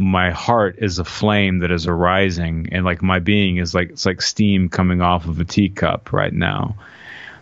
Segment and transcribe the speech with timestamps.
[0.00, 4.06] my heart is a flame that is arising and like my being is like it's
[4.06, 6.76] like steam coming off of a teacup right now.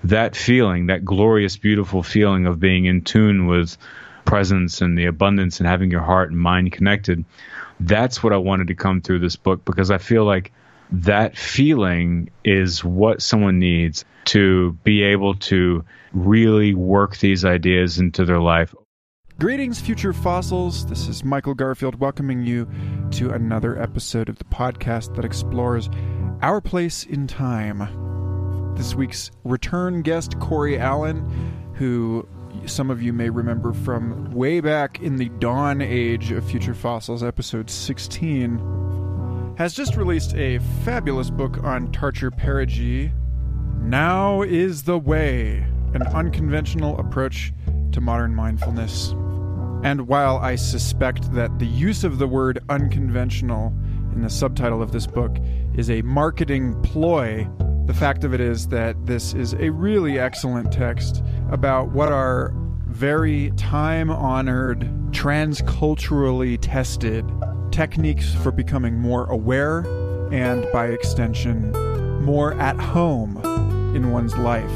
[0.04, 3.76] That feeling that glorious beautiful feeling of being in tune with
[4.24, 7.24] presence and the abundance and having your heart and mind connected
[7.80, 10.52] that's what i wanted to come through this book because i feel like
[10.90, 18.24] that feeling is what someone needs to be able to really work these ideas into
[18.24, 18.74] their life
[19.40, 20.84] Greetings, future fossils.
[20.86, 22.68] This is Michael Garfield welcoming you
[23.12, 25.88] to another episode of the podcast that explores
[26.42, 28.74] our place in time.
[28.76, 31.20] This week's return guest, Cory Allen,
[31.74, 32.28] who
[32.66, 37.22] some of you may remember from way back in the dawn age of Future Fossils,
[37.22, 43.12] episode 16, has just released a fabulous book on Tarcher perigee.
[43.82, 47.52] Now is the way, an unconventional approach
[47.92, 49.14] to modern mindfulness.
[49.84, 53.72] And while I suspect that the use of the word unconventional
[54.12, 55.36] in the subtitle of this book
[55.74, 57.48] is a marketing ploy,
[57.86, 62.52] the fact of it is that this is a really excellent text about what are
[62.86, 64.80] very time honored,
[65.12, 67.24] transculturally tested
[67.70, 69.80] techniques for becoming more aware
[70.32, 71.70] and, by extension,
[72.24, 73.36] more at home
[73.94, 74.70] in one's life.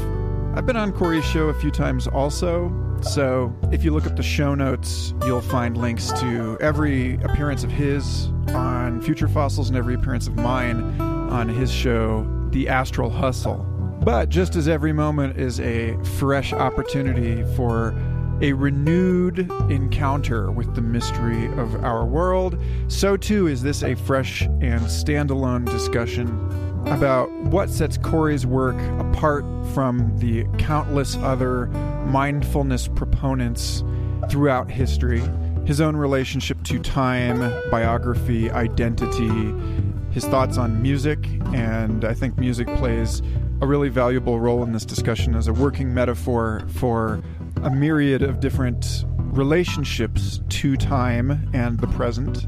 [0.55, 2.69] I've been on Cory's show a few times also,
[3.03, 7.71] so if you look up the show notes, you'll find links to every appearance of
[7.71, 13.57] his on Future Fossils and every appearance of mine on his show, The Astral Hustle.
[14.03, 17.95] But just as every moment is a fresh opportunity for
[18.41, 22.57] a renewed encounter with the mystery of our world,
[22.87, 29.45] so too is this a fresh and standalone discussion about what sets Cory's work apart
[29.73, 31.67] from the countless other
[32.07, 33.83] mindfulness proponents
[34.29, 35.21] throughout history.
[35.65, 37.39] His own relationship to time,
[37.71, 39.53] biography, identity,
[40.11, 43.21] his thoughts on music, and I think music plays
[43.61, 47.23] a really valuable role in this discussion as a working metaphor for
[47.63, 52.47] a myriad of different relationships to time and the present.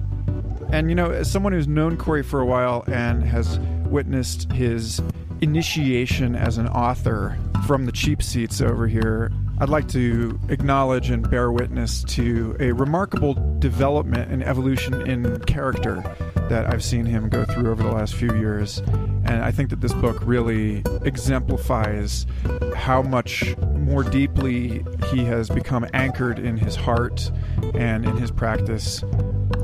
[0.72, 5.02] And you know, as someone who's known Cory for a while and has witnessed his
[5.42, 7.38] initiation as an author
[7.68, 12.74] from the cheap seats over here, I'd like to acknowledge and bear witness to a
[12.74, 16.04] remarkable development and evolution in character
[16.50, 18.80] that I've seen him go through over the last few years.
[19.26, 22.28] And I think that this book really exemplifies
[22.76, 27.32] how much more deeply he has become anchored in his heart
[27.74, 29.04] and in his practice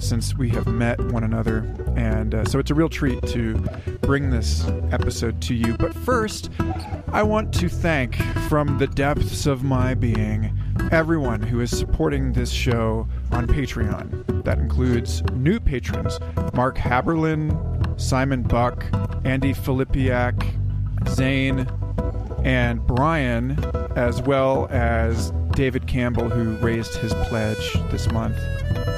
[0.02, 1.60] since we have met one another.
[1.96, 3.56] And uh, so it's a real treat to
[4.02, 5.78] bring this episode to you.
[5.78, 6.50] But first,
[7.12, 8.16] I want to thank
[8.50, 10.58] from the depths of my being
[10.92, 14.44] everyone who is supporting this show on Patreon.
[14.44, 16.20] That includes new patrons
[16.54, 18.86] Mark Haberlin, Simon Buck,
[19.24, 20.54] Andy Filipiak,
[21.08, 21.68] Zane,
[22.44, 23.64] and Brian,
[23.96, 28.36] as well as David Campbell, who raised his pledge this month.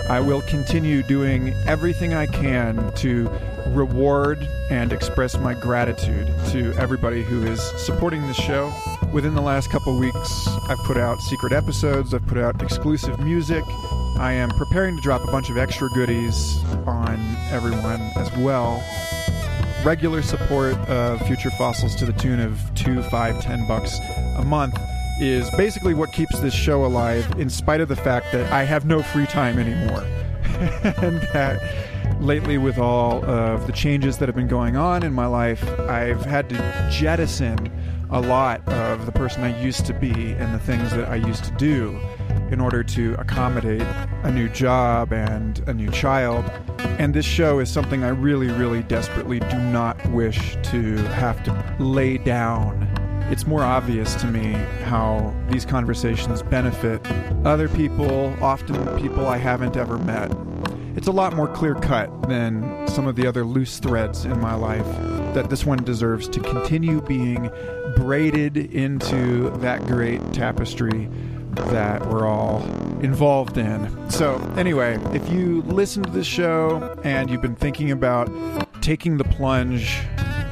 [0.09, 3.29] I will continue doing everything I can to
[3.75, 4.37] reward
[4.69, 8.71] and express my gratitude to everybody who is supporting this show.
[9.11, 13.65] Within the last couple weeks, I've put out secret episodes, I've put out exclusive music.
[14.17, 17.19] I am preparing to drop a bunch of extra goodies on
[17.51, 18.81] everyone as well.
[19.83, 23.99] Regular support of Future Fossils to the tune of two, five, ten bucks
[24.37, 24.79] a month
[25.19, 28.85] is basically what keeps this show alive, in spite of the fact that I have
[28.85, 30.03] no free time anymore.
[31.03, 31.61] and that
[32.19, 36.25] lately, with all of the changes that have been going on in my life, I've
[36.25, 37.71] had to jettison
[38.09, 41.43] a lot of the person I used to be and the things that I used
[41.45, 41.99] to do
[42.51, 43.81] in order to accommodate
[44.23, 46.45] a new job and a new child.
[46.99, 51.75] And this show is something I really, really desperately do not wish to have to
[51.79, 52.92] lay down
[53.31, 54.53] it's more obvious to me
[54.83, 57.05] how these conversations benefit
[57.45, 60.31] other people, often people I haven't ever met.
[60.95, 64.53] It's a lot more clear cut than some of the other loose threads in my
[64.53, 64.85] life
[65.33, 67.49] that this one deserves to continue being
[67.95, 71.09] braided into that great tapestry
[71.55, 72.63] that we're all
[73.01, 74.09] involved in.
[74.09, 78.29] So, anyway, if you listen to this show and you've been thinking about
[78.81, 80.01] taking the plunge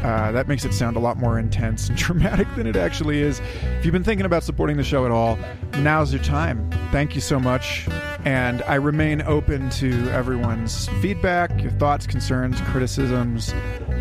[0.03, 3.39] uh, that makes it sound a lot more intense and dramatic than it actually is.
[3.79, 5.37] If you've been thinking about supporting the show at all,
[5.79, 6.69] now's your time.
[6.91, 7.87] Thank you so much.
[8.25, 13.53] And I remain open to everyone's feedback, your thoughts, concerns, criticisms,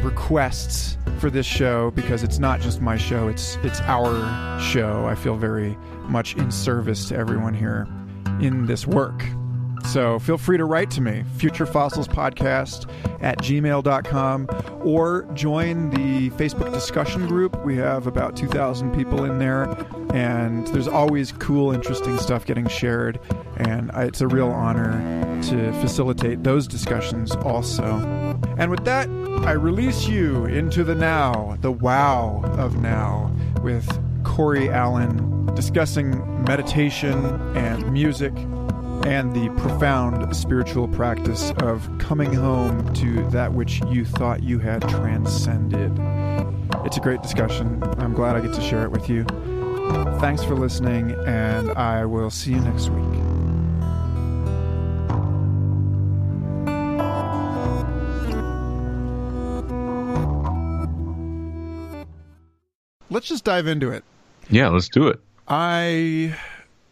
[0.03, 5.07] requests for this show because it's not just my show, it's it's our show.
[5.07, 5.77] I feel very
[6.09, 7.87] much in service to everyone here
[8.41, 9.25] in this work.
[9.85, 12.91] So feel free to write to me, futurefossilspodcast
[13.23, 14.49] at gmail.com,
[14.85, 17.65] or join the Facebook discussion group.
[17.65, 19.65] We have about 2,000 people in there,
[20.15, 23.19] and there's always cool, interesting stuff getting shared.
[23.57, 24.93] And it's a real honor
[25.49, 27.85] to facilitate those discussions also.
[28.59, 29.09] And with that,
[29.45, 33.89] I release you into the now, the wow of now, with
[34.25, 37.25] Cory Allen discussing meditation
[37.57, 38.33] and music
[39.05, 44.83] and the profound spiritual practice of coming home to that which you thought you had
[44.89, 45.93] transcended.
[46.85, 47.83] It's a great discussion.
[47.99, 49.25] I'm glad I get to share it with you.
[50.21, 53.05] Thanks for listening, and I will see you next week.
[63.13, 64.05] Let's just dive into it.
[64.49, 65.19] Yeah, let's do it.
[65.49, 66.37] I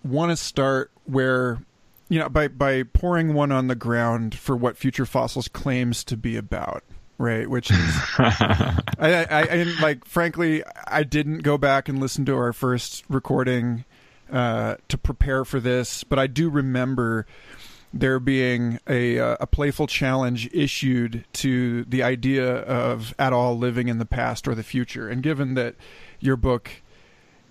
[0.05, 1.59] want to start where
[2.09, 6.17] you know by by pouring one on the ground for what future fossils claims to
[6.17, 6.85] be about
[7.21, 7.51] right?
[7.51, 12.53] Which is I, I, I like frankly i didn't go back and listen to our
[12.53, 13.85] first recording
[14.31, 17.27] uh, to prepare for this but i do remember
[17.93, 23.89] there being a uh, a playful challenge issued to the idea of at all living
[23.89, 25.09] in the past or the future.
[25.09, 25.75] And given that
[26.21, 26.71] your book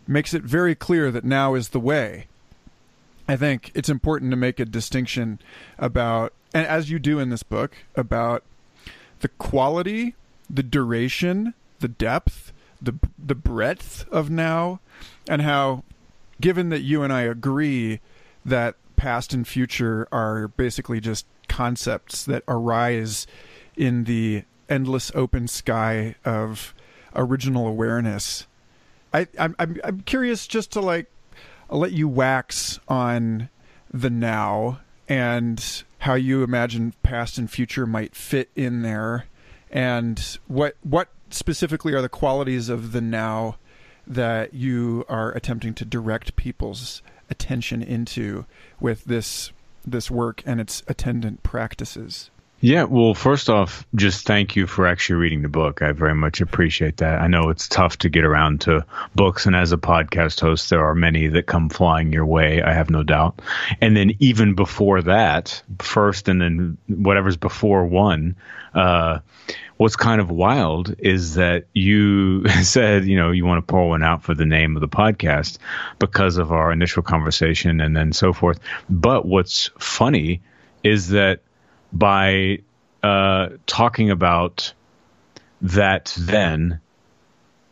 [0.07, 2.27] makes it very clear that now is the way
[3.28, 5.40] I think it's important to make a distinction
[5.78, 8.44] about, and as you do in this book, about
[9.20, 10.16] the quality,
[10.50, 14.80] the duration, the depth, the the breadth of now,
[15.28, 15.84] and how,
[16.40, 18.00] given that you and I agree
[18.46, 23.28] that past and future are basically just concepts that arise
[23.76, 26.74] in the endless open sky of
[27.16, 28.48] original awareness.
[29.14, 31.10] I I'm I'm, I'm curious just to like
[31.69, 33.50] I'll let you wax on
[33.92, 39.25] the now and how you imagine past and future might fit in there,
[39.72, 43.58] and what what specifically are the qualities of the now
[44.06, 48.46] that you are attempting to direct people's attention into
[48.80, 49.52] with this
[49.86, 52.30] this work and its attendant practices.
[52.59, 55.83] Yeah, well, first off, just thank you for actually reading the book.
[55.83, 57.21] I very much appreciate that.
[57.21, 58.83] I know it's tough to get around to
[59.13, 62.74] books, and as a podcast host, there are many that come flying your way, I
[62.74, 63.44] have no doubt.
[63.80, 68.36] And then even before that, first and then whatever's before one,
[68.74, 69.19] uh,
[69.77, 74.01] what's kind of wild is that you said, you know, you want to pour one
[74.01, 75.59] out for the name of the podcast
[76.00, 78.59] because of our initial conversation and then so forth.
[78.89, 80.42] But what's funny
[80.83, 81.42] is that
[81.92, 82.60] by
[83.04, 84.74] uh, talking about
[85.62, 86.80] that then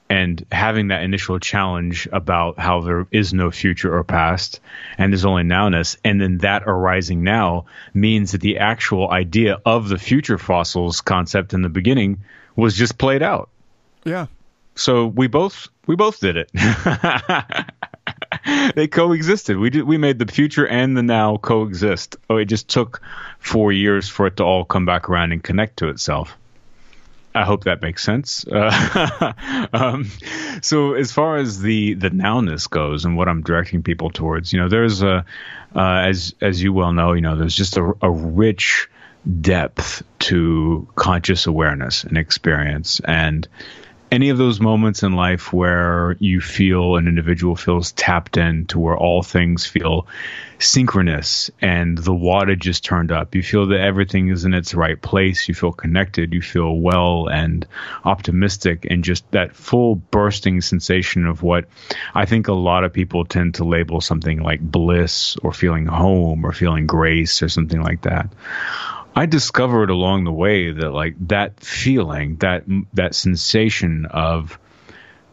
[0.09, 4.59] and having that initial challenge about how there is no future or past
[4.97, 5.97] and there's only nowness.
[6.03, 11.53] And then that arising now means that the actual idea of the future fossils concept
[11.53, 12.21] in the beginning
[12.55, 13.49] was just played out.
[14.03, 14.27] Yeah.
[14.75, 16.51] So we both we both did it
[18.75, 19.57] they coexisted.
[19.57, 19.83] We did.
[19.83, 22.17] We made the future and the now coexist.
[22.29, 23.01] Oh, it just took
[23.39, 26.35] four years for it to all come back around and connect to itself.
[27.33, 28.47] I hope that makes sense.
[28.47, 29.33] Uh,
[29.73, 30.09] um,
[30.61, 34.59] so, as far as the the nowness goes, and what I'm directing people towards, you
[34.59, 35.25] know, there's a
[35.75, 38.89] uh, as as you well know, you know, there's just a, a rich
[39.41, 43.47] depth to conscious awareness and experience, and
[44.11, 48.79] any of those moments in life where you feel an individual feels tapped in to
[48.79, 50.07] where all things feel
[50.59, 53.35] synchronous and the wattage is turned up.
[53.35, 55.47] You feel that everything is in its right place.
[55.47, 56.33] You feel connected.
[56.33, 57.67] You feel well and
[58.03, 61.65] optimistic and just that full bursting sensation of what
[62.13, 66.45] I think a lot of people tend to label something like bliss or feeling home
[66.45, 68.29] or feeling grace or something like that.
[69.15, 74.59] I discovered along the way that like that feeling, that that sensation of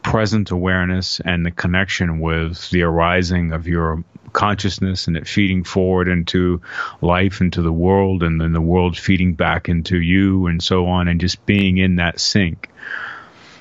[0.03, 6.09] present awareness and the connection with the arising of your consciousness and it feeding forward
[6.09, 6.61] into
[7.01, 11.07] life into the world and then the world feeding back into you and so on
[11.07, 12.71] and just being in that sync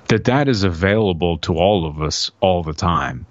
[0.08, 3.26] that that is available to all of us all the time.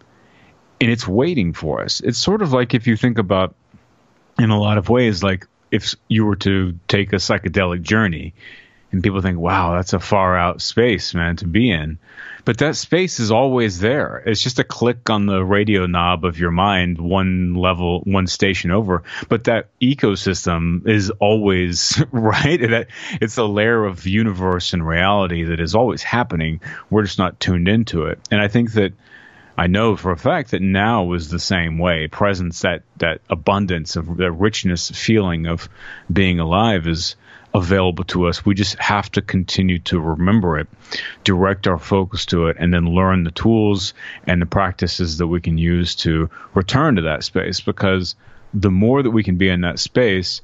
[0.80, 2.00] And it's waiting for us.
[2.00, 3.54] It's sort of like if you think about
[4.38, 8.34] in a lot of ways like if you were to take a psychedelic journey
[8.92, 11.98] and people think, wow, that's a far out space, man, to be in.
[12.44, 14.22] But that space is always there.
[14.26, 18.70] It's just a click on the radio knob of your mind, one level, one station
[18.70, 19.02] over.
[19.28, 22.60] But that ecosystem is always right.
[22.60, 22.88] That
[23.20, 26.60] it's a layer of universe and reality that is always happening.
[26.88, 28.18] We're just not tuned into it.
[28.30, 28.92] And I think that
[29.60, 32.08] I know for a fact that now is the same way.
[32.08, 35.68] Presence, that that abundance of the richness feeling of
[36.10, 37.14] being alive is
[37.52, 38.46] available to us.
[38.46, 40.66] We just have to continue to remember it,
[41.24, 43.92] direct our focus to it, and then learn the tools
[44.26, 47.60] and the practices that we can use to return to that space.
[47.60, 48.16] Because
[48.54, 50.40] the more that we can be in that space,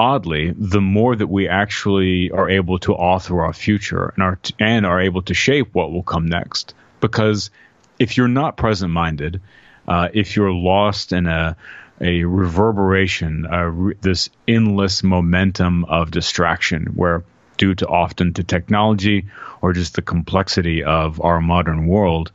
[0.00, 4.84] oddly, the more that we actually are able to author our future and are and
[4.84, 6.74] are able to shape what will come next.
[7.00, 7.52] Because
[7.98, 9.40] if you're not present minded,
[9.86, 11.56] uh, if you're lost in a
[12.00, 17.24] a reverberation, uh, this endless momentum of distraction, where
[17.56, 19.26] due to often to technology
[19.62, 22.30] or just the complexity of our modern world,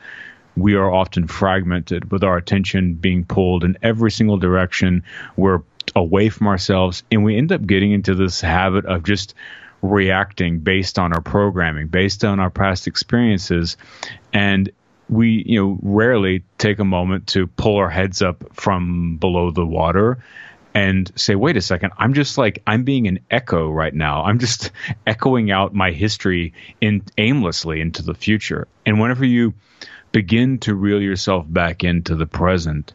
[0.58, 5.04] we are often fragmented with our attention being pulled in every single direction.
[5.38, 5.62] We're
[5.96, 9.34] away from ourselves, and we end up getting into this habit of just
[9.82, 13.78] reacting based on our programming, based on our past experiences,
[14.34, 14.72] and
[15.14, 19.66] we you know rarely take a moment to pull our heads up from below the
[19.66, 20.24] water
[20.74, 24.24] and say wait a second i'm just like i'm being an echo right now.
[24.24, 24.72] I'm just
[25.08, 28.68] echoing out my history in aimlessly into the future.
[28.86, 29.54] And whenever you
[30.12, 32.94] begin to reel yourself back into the present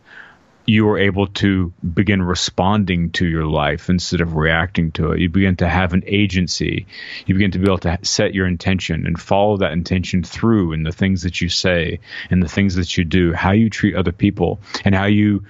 [0.69, 5.21] you are able to begin responding to your life instead of reacting to it.
[5.21, 6.87] You begin to have an agency.
[7.25, 10.83] You begin to be able to set your intention and follow that intention through in
[10.83, 14.13] the things that you say and the things that you do, how you treat other
[14.13, 15.43] people, and how you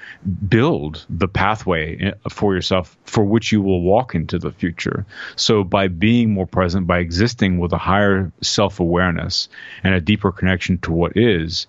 [0.48, 5.04] build the pathway for yourself for which you will walk into the future.
[5.34, 9.48] So, by being more present, by existing with a higher self awareness
[9.82, 11.66] and a deeper connection to what is,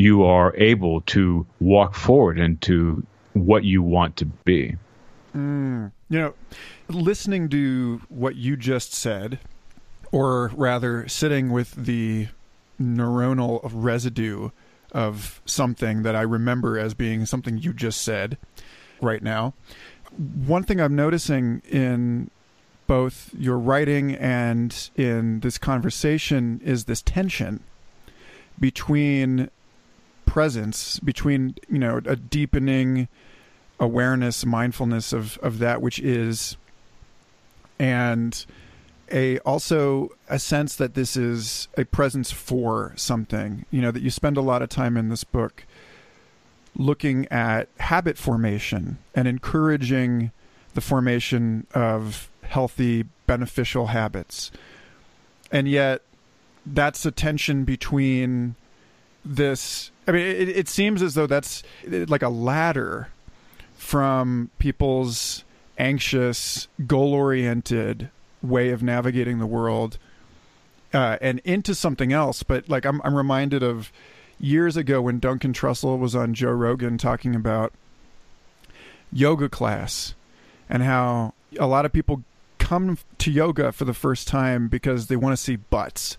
[0.00, 4.74] you are able to walk forward into what you want to be.
[5.36, 6.34] Mm, you know,
[6.88, 9.38] listening to what you just said,
[10.10, 12.28] or rather sitting with the
[12.80, 14.50] neuronal residue
[14.92, 18.38] of something that I remember as being something you just said
[19.02, 19.52] right now.
[20.16, 22.30] One thing I'm noticing in
[22.86, 27.62] both your writing and in this conversation is this tension
[28.58, 29.48] between
[30.30, 33.08] presence between you know a deepening
[33.80, 36.56] awareness mindfulness of of that which is
[37.80, 38.46] and
[39.10, 43.64] a also a sense that this is a presence for something.
[43.72, 45.64] You know that you spend a lot of time in this book
[46.76, 50.30] looking at habit formation and encouraging
[50.74, 54.52] the formation of healthy beneficial habits.
[55.50, 56.02] And yet
[56.64, 58.54] that's a tension between
[59.24, 63.06] this I mean, it, it seems as though that's like a ladder
[63.76, 65.44] from people's
[65.78, 68.10] anxious, goal oriented
[68.42, 69.98] way of navigating the world
[70.92, 72.42] uh, and into something else.
[72.42, 73.92] But like, I'm, I'm reminded of
[74.40, 77.72] years ago when Duncan Trussell was on Joe Rogan talking about
[79.12, 80.14] yoga class
[80.68, 82.24] and how a lot of people
[82.58, 86.18] come to yoga for the first time because they want to see butts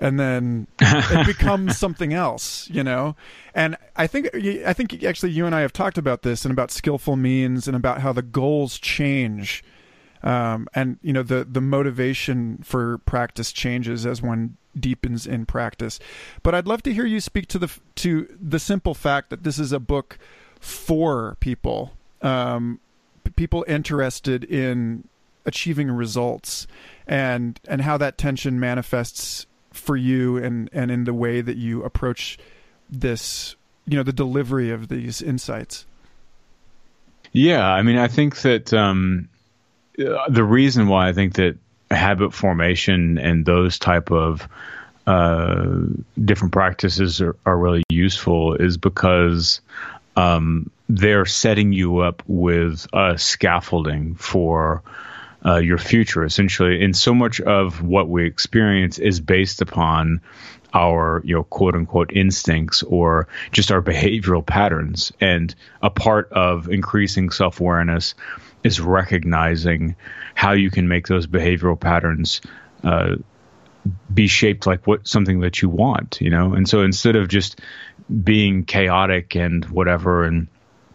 [0.00, 3.14] and then it becomes something else, you know.
[3.54, 6.70] And I think I think actually you and I have talked about this and about
[6.70, 9.62] skillful means and about how the goals change,
[10.22, 16.00] um, and you know the the motivation for practice changes as one deepens in practice.
[16.42, 19.58] But I'd love to hear you speak to the to the simple fact that this
[19.58, 20.18] is a book
[20.58, 21.92] for people,
[22.22, 22.80] um,
[23.36, 25.06] people interested in
[25.46, 26.66] achieving results
[27.06, 31.82] and and how that tension manifests for you and and in the way that you
[31.82, 32.38] approach
[32.88, 35.86] this you know the delivery of these insights?
[37.32, 39.28] Yeah i mean i think that um,
[39.98, 41.56] uh, the reason why i think that
[41.90, 44.48] habit formation and those type of
[45.06, 45.80] uh,
[46.24, 49.60] different practices are, are really useful is because
[50.16, 54.82] um, they're setting you up with a scaffolding for
[55.44, 56.84] uh, your future essentially.
[56.84, 60.20] And so much of what we experience is based upon
[60.72, 65.12] our you know quote unquote instincts or just our behavioral patterns.
[65.20, 68.14] And a part of increasing self-awareness
[68.62, 69.96] is recognizing
[70.34, 72.40] how you can make those behavioral patterns
[72.84, 73.16] uh,
[74.12, 76.54] be shaped like what something that you want you know?
[76.54, 77.60] And so instead of just
[78.22, 80.48] being chaotic and whatever and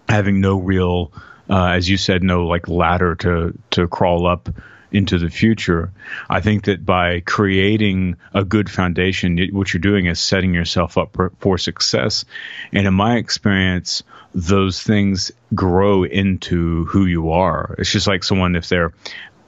[0.07, 1.11] having no real
[1.49, 4.49] uh, as you said, no like ladder to to crawl up
[4.91, 5.91] into the future.
[6.29, 11.13] I think that by creating a good foundation, what you're doing is setting yourself up
[11.13, 12.23] for, for success.
[12.71, 17.75] And in my experience, those things grow into who you are.
[17.77, 18.93] It's just like someone if they're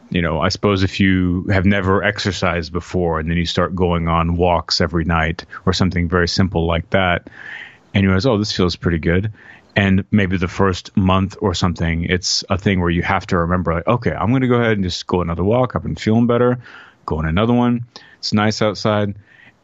[0.10, 4.08] you know, I suppose if you have never exercised before and then you start going
[4.08, 7.30] on walks every night or something very simple like that,
[7.98, 9.34] and you realize, oh, this feels pretty good.
[9.75, 13.74] And maybe the first month or something, it's a thing where you have to remember,
[13.74, 15.75] like, okay, I'm going to go ahead and just go another walk.
[15.75, 16.60] I've been feeling better.
[17.08, 17.86] Go on another one.
[18.20, 19.16] It's nice outside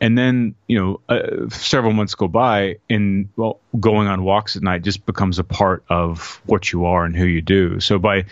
[0.03, 4.61] and then you know uh, several months go by and well going on walks at
[4.61, 7.79] night just becomes a part of what you are and who you do.
[7.79, 8.25] So by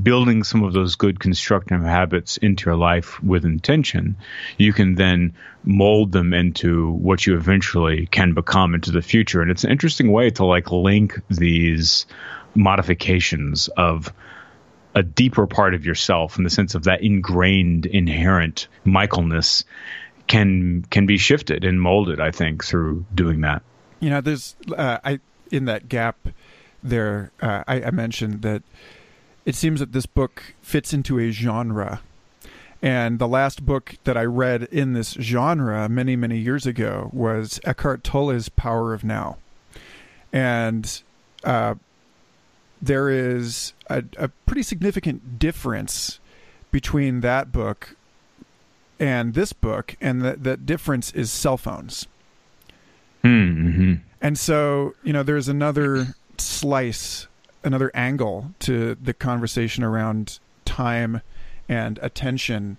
[0.00, 4.16] building some of those good constructive habits into your life with intention
[4.56, 9.42] you can then mold them into what you eventually can become into the future.
[9.42, 12.06] And it's an interesting way to like link these
[12.54, 14.12] modifications of
[14.94, 19.64] a deeper part of yourself in the sense of that ingrained inherent michaelness
[20.30, 22.20] can can be shifted and molded.
[22.20, 23.62] I think through doing that.
[23.98, 25.18] You know, there's uh, I
[25.50, 26.16] in that gap
[26.82, 27.32] there.
[27.42, 28.62] Uh, I, I mentioned that
[29.44, 32.00] it seems that this book fits into a genre.
[32.82, 37.60] And the last book that I read in this genre many, many years ago was
[37.64, 39.36] Eckhart Tolle's Power of Now.
[40.32, 41.02] And
[41.44, 41.74] uh,
[42.80, 46.20] there is a, a pretty significant difference
[46.70, 47.96] between that book
[49.00, 52.06] and this book, and that that difference is cell phones.
[53.24, 53.94] Mm-hmm.
[54.20, 57.26] And so, you know, there's another slice,
[57.64, 61.22] another angle to the conversation around time
[61.68, 62.76] and attention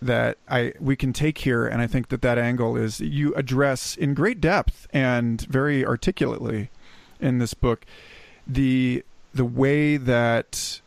[0.00, 3.96] that I we can take here, and I think that that angle is you address
[3.96, 6.70] in great depth and very articulately
[7.20, 7.84] in this book
[8.46, 10.80] the the way that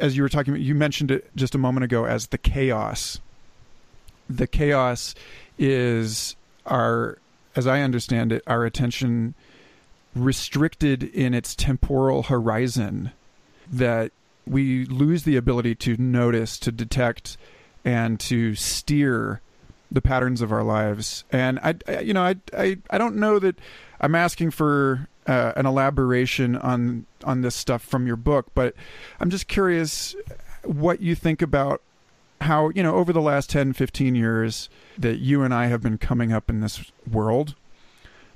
[0.00, 3.20] as you were talking you mentioned it just a moment ago as the chaos
[4.30, 5.14] the chaos
[5.58, 7.18] is our,
[7.56, 9.34] as I understand it, our attention
[10.14, 13.12] restricted in its temporal horizon
[13.70, 14.12] that
[14.46, 17.36] we lose the ability to notice, to detect,
[17.84, 19.40] and to steer
[19.90, 21.24] the patterns of our lives.
[21.30, 23.58] And I, I you know, I, I, I don't know that
[24.00, 28.74] I'm asking for uh, an elaboration on on this stuff from your book, but
[29.20, 30.16] I'm just curious
[30.64, 31.82] what you think about
[32.50, 35.98] how, you know, over the last 10, 15 years that you and I have been
[35.98, 37.54] coming up in this world,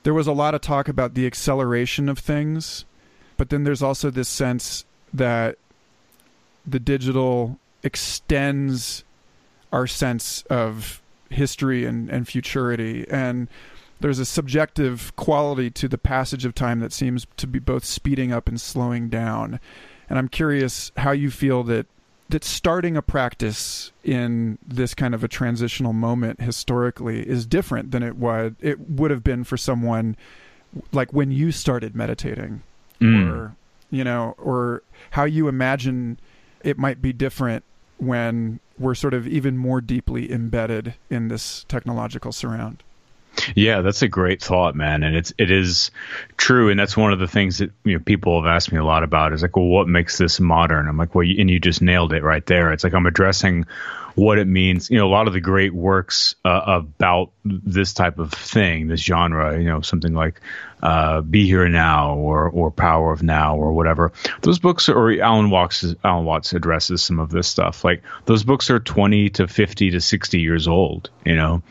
[0.04, 2.84] there was a lot of talk about the acceleration of things,
[3.36, 5.58] but then there's also this sense that
[6.64, 9.02] the digital extends
[9.72, 13.04] our sense of history and, and futurity.
[13.10, 13.48] And
[13.98, 18.30] there's a subjective quality to the passage of time that seems to be both speeding
[18.30, 19.58] up and slowing down.
[20.08, 21.86] And I'm curious how you feel that
[22.28, 28.02] that starting a practice in this kind of a transitional moment historically is different than
[28.02, 30.16] it would it would have been for someone
[30.92, 32.62] like when you started meditating
[33.00, 33.30] mm.
[33.30, 33.56] or
[33.90, 36.18] you know or how you imagine
[36.62, 37.62] it might be different
[37.98, 42.82] when we're sort of even more deeply embedded in this technological surround
[43.54, 45.90] yeah, that's a great thought, man, and it's it is
[46.36, 48.84] true, and that's one of the things that you know people have asked me a
[48.84, 49.32] lot about.
[49.32, 50.88] Is like, well, what makes this modern?
[50.88, 52.72] I'm like, well, you, and you just nailed it right there.
[52.72, 53.66] It's like I'm addressing
[54.14, 54.90] what it means.
[54.90, 59.00] You know, a lot of the great works uh, about this type of thing, this
[59.00, 60.40] genre, you know, something like
[60.82, 64.12] uh, "Be Here Now" or or "Power of Now" or whatever.
[64.42, 67.84] Those books, or Alan Watts, Alan Watts addresses some of this stuff.
[67.84, 71.10] Like those books are 20 to 50 to 60 years old.
[71.24, 71.62] You know,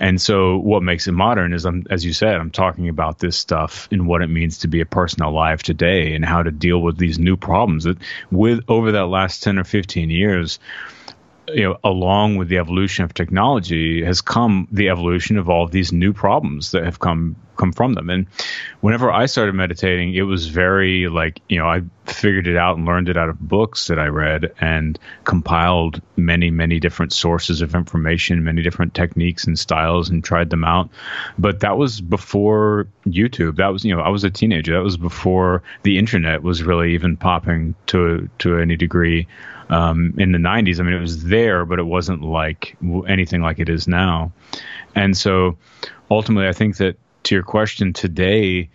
[0.00, 3.36] and so, what makes it modern is, I'm, as you said, I'm talking about this
[3.36, 6.80] stuff and what it means to be a person alive today and how to deal
[6.80, 7.98] with these new problems that,
[8.30, 10.58] with over that last 10 or 15 years,
[11.54, 15.70] you know, along with the evolution of technology has come the evolution of all of
[15.70, 18.08] these new problems that have come come from them.
[18.08, 18.26] And
[18.80, 22.86] whenever I started meditating, it was very like, you know, I figured it out and
[22.86, 27.74] learned it out of books that I read and compiled many, many different sources of
[27.74, 30.88] information, many different techniques and styles and tried them out.
[31.38, 33.56] But that was before YouTube.
[33.56, 34.72] That was, you know, I was a teenager.
[34.72, 39.28] That was before the internet was really even popping to to any degree
[39.68, 40.80] um, in the 90s.
[40.80, 44.32] I mean, it was there, but it wasn't like anything like it is now.
[44.94, 45.58] And so
[46.10, 48.68] ultimately, I think that to your question today,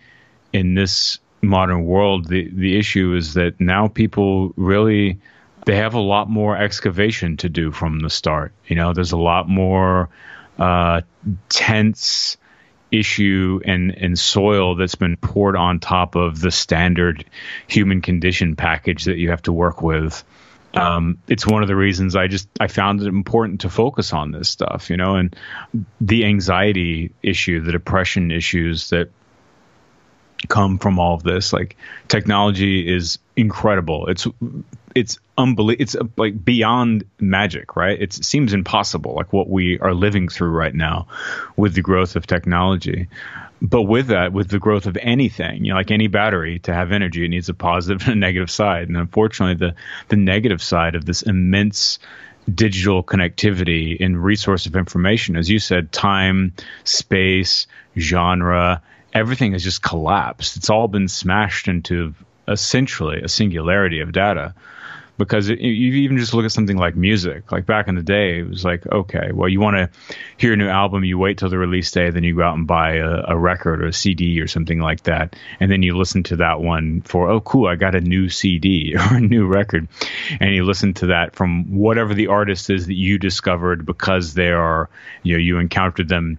[0.52, 5.18] in this modern world, the, the issue is that now people really
[5.66, 8.52] they have a lot more excavation to do from the start.
[8.66, 10.08] You know, there's a lot more
[10.58, 11.02] uh,
[11.48, 12.36] tense
[12.92, 17.24] issue and, and soil that's been poured on top of the standard
[17.66, 20.22] human condition package that you have to work with
[20.76, 24.30] um, it's one of the reasons I just I found it important to focus on
[24.30, 25.34] this stuff, you know, and
[26.00, 29.10] the anxiety issue, the depression issues that
[30.48, 31.52] come from all of this.
[31.52, 31.76] Like
[32.08, 34.06] technology is incredible.
[34.08, 34.26] It's
[34.94, 35.82] it's unbelievable.
[35.82, 38.00] It's uh, like beyond magic, right?
[38.00, 41.08] It's, it seems impossible, like what we are living through right now
[41.56, 43.08] with the growth of technology.
[43.62, 46.92] But with that, with the growth of anything, you know, like any battery, to have
[46.92, 48.88] energy, it needs a positive and a negative side.
[48.88, 49.74] And unfortunately, the
[50.08, 51.98] the negative side of this immense
[52.52, 56.52] digital connectivity and resource of information, as you said, time,
[56.84, 57.66] space,
[57.98, 60.56] genre, everything has just collapsed.
[60.56, 62.14] It's all been smashed into
[62.46, 64.54] essentially a singularity of data
[65.18, 67.50] because you even just look at something like music.
[67.50, 69.90] Like back in the day, it was like, okay, well, you want to
[70.36, 72.66] hear a new album, you wait till the release day, then you go out and
[72.66, 76.22] buy a, a, record or a CD or something like that, and then you listen
[76.24, 79.88] to that one for, oh, cool, I got a new CD or a new record,
[80.40, 84.50] and you listen to that from whatever the artist is that you discovered because they
[84.50, 84.90] are,
[85.22, 86.38] you know, you encountered them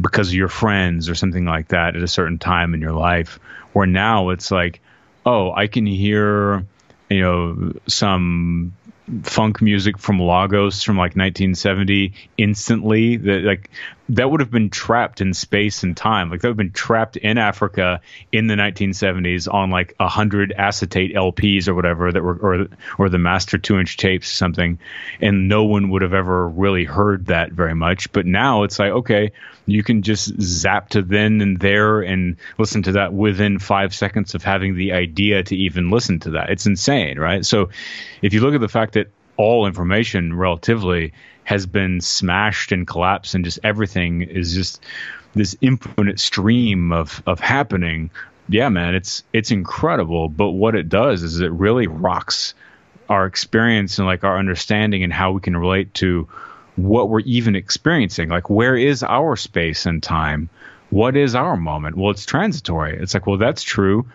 [0.00, 3.38] because of your friends or something like that at a certain time in your life.
[3.72, 4.80] Where now it's like,
[5.26, 6.66] oh, I can hear
[7.14, 8.74] you know some
[9.22, 13.70] funk music from Lagos from like 1970 instantly that like
[14.08, 16.30] that would have been trapped in space and time.
[16.30, 18.00] Like that would have been trapped in Africa
[18.32, 23.08] in the 1970s on like a hundred acetate LPs or whatever that were or or
[23.08, 24.78] the master two inch tapes something.
[25.20, 28.10] And no one would have ever really heard that very much.
[28.12, 29.32] But now it's like okay
[29.66, 34.34] you can just zap to then and there and listen to that within five seconds
[34.34, 36.50] of having the idea to even listen to that.
[36.50, 37.44] It's insane, right?
[37.44, 37.70] So
[38.20, 41.12] if you look at the fact that all information relatively
[41.44, 44.82] has been smashed and collapsed and just everything is just
[45.34, 48.10] this infinite stream of of happening
[48.48, 52.54] yeah man it's it's incredible but what it does is it really rocks
[53.08, 56.28] our experience and like our understanding and how we can relate to
[56.76, 58.28] what we're even experiencing.
[58.28, 60.48] Like, where is our space and time?
[60.90, 61.96] What is our moment?
[61.96, 62.98] Well, it's transitory.
[63.00, 64.06] It's like, well, that's true,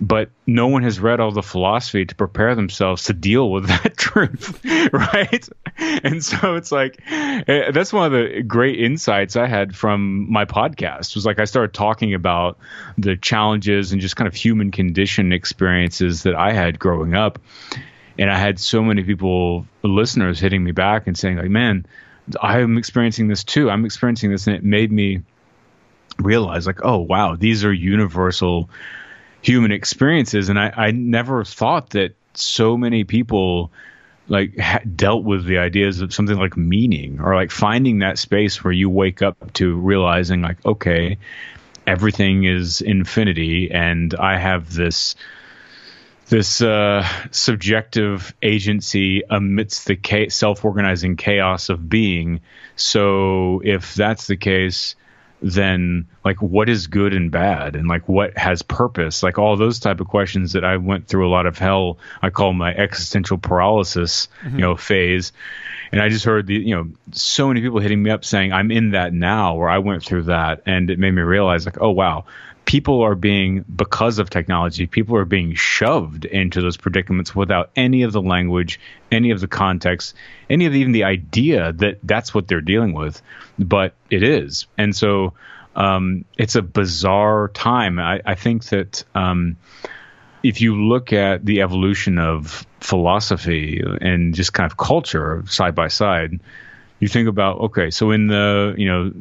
[0.00, 3.96] but no one has read all the philosophy to prepare themselves to deal with that
[3.96, 5.48] truth, right?
[5.78, 10.44] And so it's like, eh, that's one of the great insights I had from my
[10.44, 12.58] podcast was like, I started talking about
[12.98, 17.38] the challenges and just kind of human condition experiences that I had growing up.
[18.18, 21.86] And I had so many people, listeners, hitting me back and saying, like, man,
[22.40, 23.70] I'm experiencing this too.
[23.70, 25.22] I'm experiencing this, and it made me
[26.18, 28.68] realize, like, oh wow, these are universal
[29.42, 33.70] human experiences, and I, I never thought that so many people
[34.28, 38.62] like ha- dealt with the ideas of something like meaning or like finding that space
[38.62, 41.16] where you wake up to realizing like okay
[41.86, 45.14] everything is infinity and i have this
[46.28, 52.40] this uh, subjective agency amidst the cha- self-organizing chaos of being.
[52.74, 54.96] So if that's the case,
[55.42, 59.78] then like what is good and bad and like what has purpose like all those
[59.78, 63.36] type of questions that i went through a lot of hell i call my existential
[63.36, 64.56] paralysis mm-hmm.
[64.56, 65.32] you know phase
[65.92, 68.70] and i just heard the you know so many people hitting me up saying i'm
[68.70, 71.90] in that now or i went through that and it made me realize like oh
[71.90, 72.24] wow
[72.66, 78.02] people are being because of technology people are being shoved into those predicaments without any
[78.02, 78.78] of the language
[79.10, 80.14] any of the context
[80.50, 83.20] any of the, even the idea that that's what they're dealing with.
[83.58, 84.66] But it is.
[84.76, 85.34] And so
[85.74, 87.98] um, it's a bizarre time.
[87.98, 89.56] I, I think that um,
[90.42, 95.88] if you look at the evolution of philosophy and just kind of culture side by
[95.88, 96.38] side
[97.00, 99.12] you think about okay so in the you know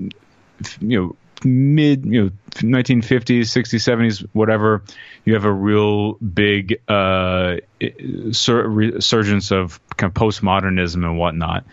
[0.79, 4.81] you know mid you know 1950s 60s 70s whatever
[5.25, 11.65] you have a real big uh, resurgence of kind of postmodernism and whatnot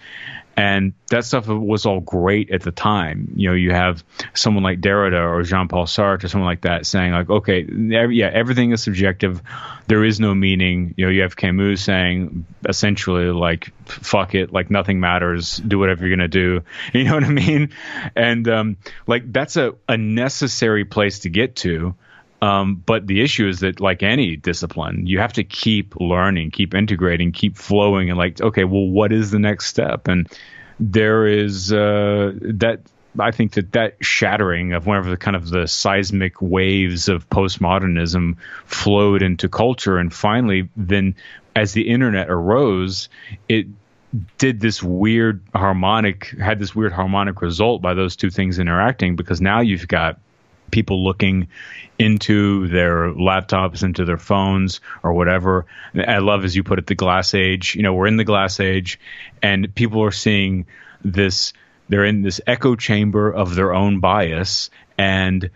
[0.57, 3.33] and that stuff was all great at the time.
[3.37, 7.13] You know, you have someone like Derrida or Jean-Paul Sartre or someone like that saying
[7.13, 9.41] like, okay, yeah, everything is subjective.
[9.87, 10.95] There is no meaning.
[10.97, 15.57] You know, you have Camus saying essentially like, fuck it, like nothing matters.
[15.57, 16.63] Do whatever you're gonna do.
[16.93, 17.71] You know what I mean?
[18.15, 21.95] And um, like that's a, a necessary place to get to.
[22.43, 26.75] Um, but the issue is that, like any discipline, you have to keep learning, keep
[26.75, 30.09] integrating, keep flowing, and like, okay, well, what is the next step?
[30.09, 30.29] And
[30.79, 32.81] there is uh, that.
[33.19, 38.39] I think that that shattering of whenever the kind of the seismic waves of postmodernism
[38.65, 41.15] flowed into culture, and finally, then
[41.55, 43.11] as the internet arose,
[43.51, 43.67] it
[44.39, 49.41] did this weird harmonic, had this weird harmonic result by those two things interacting because
[49.43, 50.19] now you've got
[50.73, 51.47] people looking
[51.99, 55.67] into their laptops, into their phones, or whatever.
[55.95, 57.77] I love, as you put it, the glass age.
[57.77, 58.99] You know, we're in the glass age,
[59.41, 60.67] and people are seeing
[61.05, 61.53] this.
[61.89, 65.49] They're in this echo chamber of their own bias, and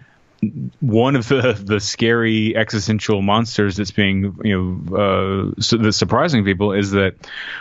[0.80, 6.92] one of the the scary existential monsters that's being you know uh, surprising people is
[6.92, 7.14] that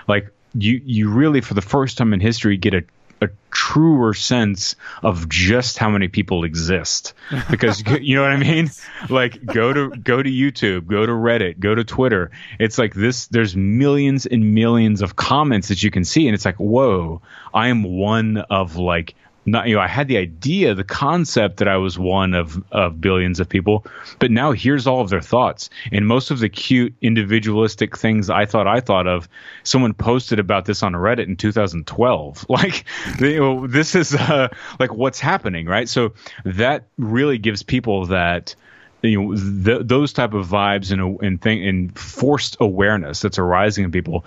[0.08, 2.84] like you you really for the first time in history get a
[3.22, 7.14] a truer sense of just how many people exist.
[7.50, 8.70] Because you know what I mean?
[9.10, 12.32] Like go to go to YouTube go to Reddit go to Twitter.
[12.60, 16.46] It's like this there's millions and millions of comments that you can see and it's
[16.46, 17.22] like whoa
[17.54, 21.68] I am one of like not you know I had the idea, the concept that
[21.68, 23.86] I was one of of billions of people,
[24.20, 28.46] but now here's all of their thoughts and most of the cute individualistic things I
[28.46, 29.30] thought I thought of.
[29.64, 32.46] Someone posted about this on Reddit in 2012.
[32.56, 32.86] Like
[33.20, 34.48] you know, this is uh,
[34.80, 35.90] like what's happening, right?
[35.90, 36.14] So
[36.46, 38.56] that really gives people that
[39.02, 43.84] you know th- those type of vibes and and thing and forced awareness that's arising
[43.84, 44.26] in people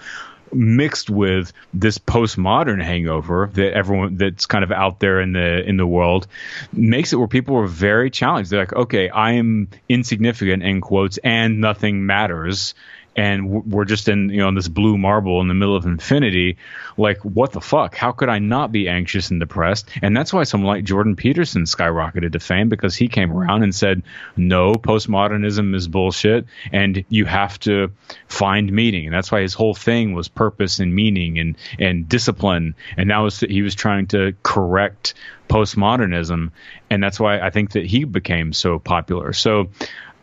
[0.52, 5.76] mixed with this postmodern hangover that everyone that's kind of out there in the in
[5.76, 6.26] the world
[6.72, 8.50] makes it where people are very challenged.
[8.50, 12.74] They're like, okay, I am insignificant in quotes, and nothing matters
[13.18, 16.56] and we're just in you know this blue marble in the middle of infinity
[16.96, 17.94] like what the fuck?
[17.94, 19.90] How could i not be anxious and depressed?
[20.02, 23.74] And that's why someone like jordan peterson skyrocketed to fame because he came around and
[23.74, 24.02] said
[24.36, 27.90] no postmodernism is bullshit and you have to
[28.28, 29.06] find meaning.
[29.06, 32.76] And that's why his whole thing was purpose and meaning and and discipline.
[32.96, 35.14] And was he was trying to correct
[35.48, 36.50] postmodernism
[36.90, 39.32] and that's why i think that he became so popular.
[39.32, 39.70] So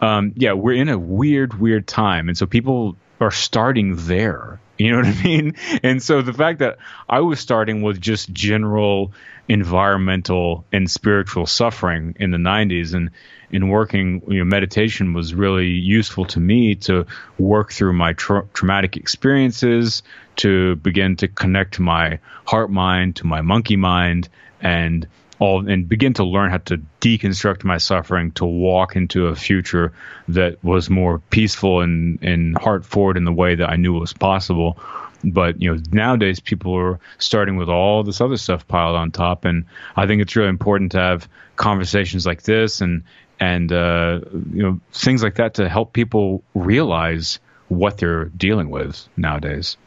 [0.02, 4.60] um, yeah, we're in a weird, weird time, and so people are starting there.
[4.78, 5.56] You know what I mean?
[5.84, 6.78] And so the fact that
[7.08, 9.14] I was starting with just general
[9.48, 13.12] environmental and spiritual suffering in the 90s and
[13.52, 17.06] in working, you know, meditation was really useful to me to
[17.38, 20.04] work through my tra- traumatic experiences,
[20.38, 24.28] to begin to connect my heart mind to my monkey mind
[24.62, 25.08] and
[25.40, 29.94] all and begin to learn how to deconstruct my suffering to walk into a future
[30.30, 34.14] that was more peaceful and and heart forward in the way that I knew was
[34.14, 34.80] possible.
[35.24, 39.46] But you know, nowadays people are starting with all this other stuff piled on top,
[39.46, 43.04] and I think it's really important to have conversations like this and
[43.40, 44.22] and uh,
[44.54, 49.78] you know things like that to help people realize what they're dealing with nowadays.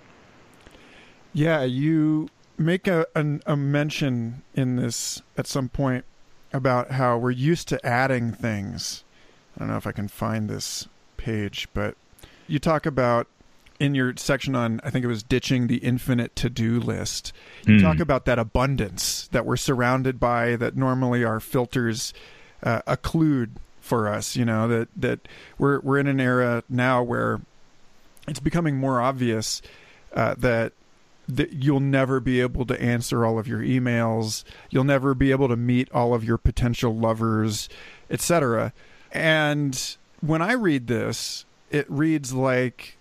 [1.32, 6.04] Yeah, you make a, a, a mention in this at some point
[6.52, 9.04] about how we're used to adding things.
[9.56, 11.96] I don't know if I can find this page, but
[12.46, 13.26] you talk about
[13.78, 17.32] in your section on I think it was ditching the infinite to-do list.
[17.64, 17.82] You mm.
[17.82, 22.12] talk about that abundance that we're surrounded by that normally our filters
[22.62, 25.20] uh, occlude for us, you know, that that
[25.58, 27.40] we're we're in an era now where
[28.26, 29.62] it's becoming more obvious
[30.12, 30.72] uh, that
[31.28, 34.44] that you'll never be able to answer all of your emails.
[34.70, 37.68] You'll never be able to meet all of your potential lovers
[38.10, 38.72] etc
[39.12, 42.96] and when i read this it reads like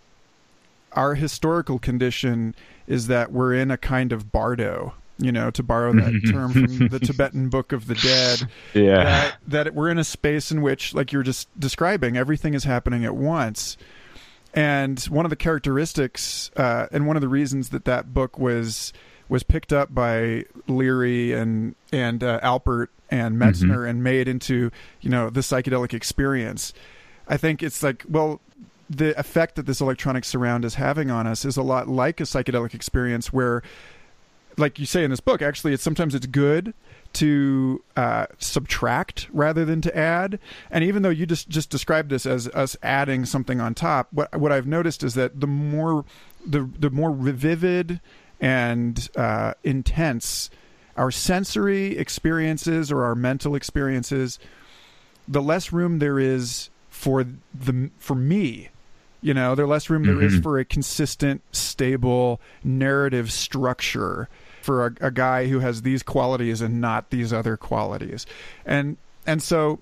[0.93, 2.55] our historical condition
[2.87, 6.87] is that we're in a kind of bardo you know to borrow that term from
[6.89, 8.47] the tibetan book of the dead.
[8.75, 9.03] Yeah.
[9.03, 13.03] That, that we're in a space in which like you're just describing everything is happening
[13.03, 13.77] at once
[14.57, 18.91] and one of the characteristics, uh, and one of the reasons that that book was
[19.29, 23.43] was picked up by Leary and and uh, Alpert and mm-hmm.
[23.43, 23.89] Metzner mm-hmm.
[23.89, 26.73] and made into you know the psychedelic experience.
[27.27, 28.41] I think it's like well,
[28.89, 32.23] the effect that this electronic surround is having on us is a lot like a
[32.23, 33.61] psychedelic experience where
[34.57, 36.73] like you say in this book actually it's sometimes it's good
[37.17, 40.39] to uh, subtract rather than to add.
[40.69, 44.35] And even though you just just described this as us adding something on top, what
[44.39, 46.05] what I've noticed is that the more
[46.45, 47.99] the the more vivid
[48.39, 50.49] and uh, intense
[50.95, 54.37] our sensory experiences or our mental experiences,
[55.27, 58.69] the less room there is for the for me
[59.21, 60.35] you know the less room there mm-hmm.
[60.35, 64.29] is for a consistent stable narrative structure
[64.67, 68.25] for a, a guy who has these qualities and not these other qualities,
[68.65, 69.79] and and so,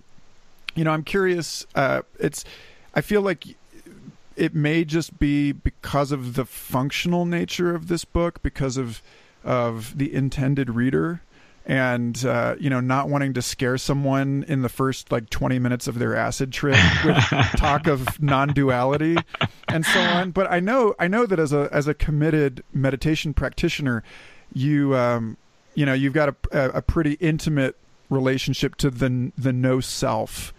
[0.75, 1.65] you know, I'm curious.
[1.73, 2.45] Uh, it's
[2.93, 3.47] I feel like
[4.35, 9.01] it may just be because of the functional nature of this book, because of
[9.43, 11.21] of the intended reader,
[11.65, 15.87] and uh, you know, not wanting to scare someone in the first like 20 minutes
[15.87, 17.17] of their acid trip with
[17.57, 19.15] talk of non-duality
[19.69, 20.29] and so on.
[20.29, 24.03] But I know I know that as a as a committed meditation practitioner,
[24.53, 25.37] you um,
[25.73, 27.75] you know you've got a, a pretty intimate
[28.09, 30.53] relationship to the the no self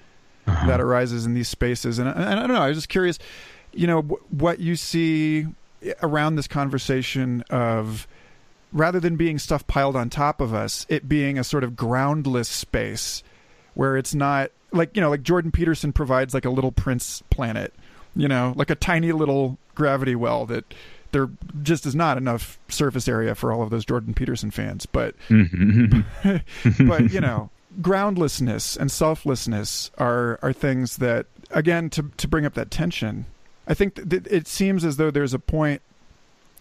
[0.46, 0.66] uh-huh.
[0.66, 2.62] that arises in these spaces, and, and I don't know.
[2.62, 3.18] I was just curious,
[3.72, 5.46] you know, w- what you see
[6.02, 8.06] around this conversation of
[8.72, 12.48] rather than being stuff piled on top of us, it being a sort of groundless
[12.48, 13.22] space
[13.74, 17.72] where it's not like you know, like Jordan Peterson provides like a little Prince planet,
[18.14, 20.64] you know, like a tiny little gravity well that
[21.16, 21.30] there
[21.62, 24.84] just is not enough surface area for all of those Jordan Peterson fans.
[24.84, 26.86] But Mm-hmm.
[26.88, 27.48] but you know,
[27.80, 33.24] groundlessness and selflessness are are things that again to to bring up that tension.
[33.66, 35.82] I think it seems as though there's a point,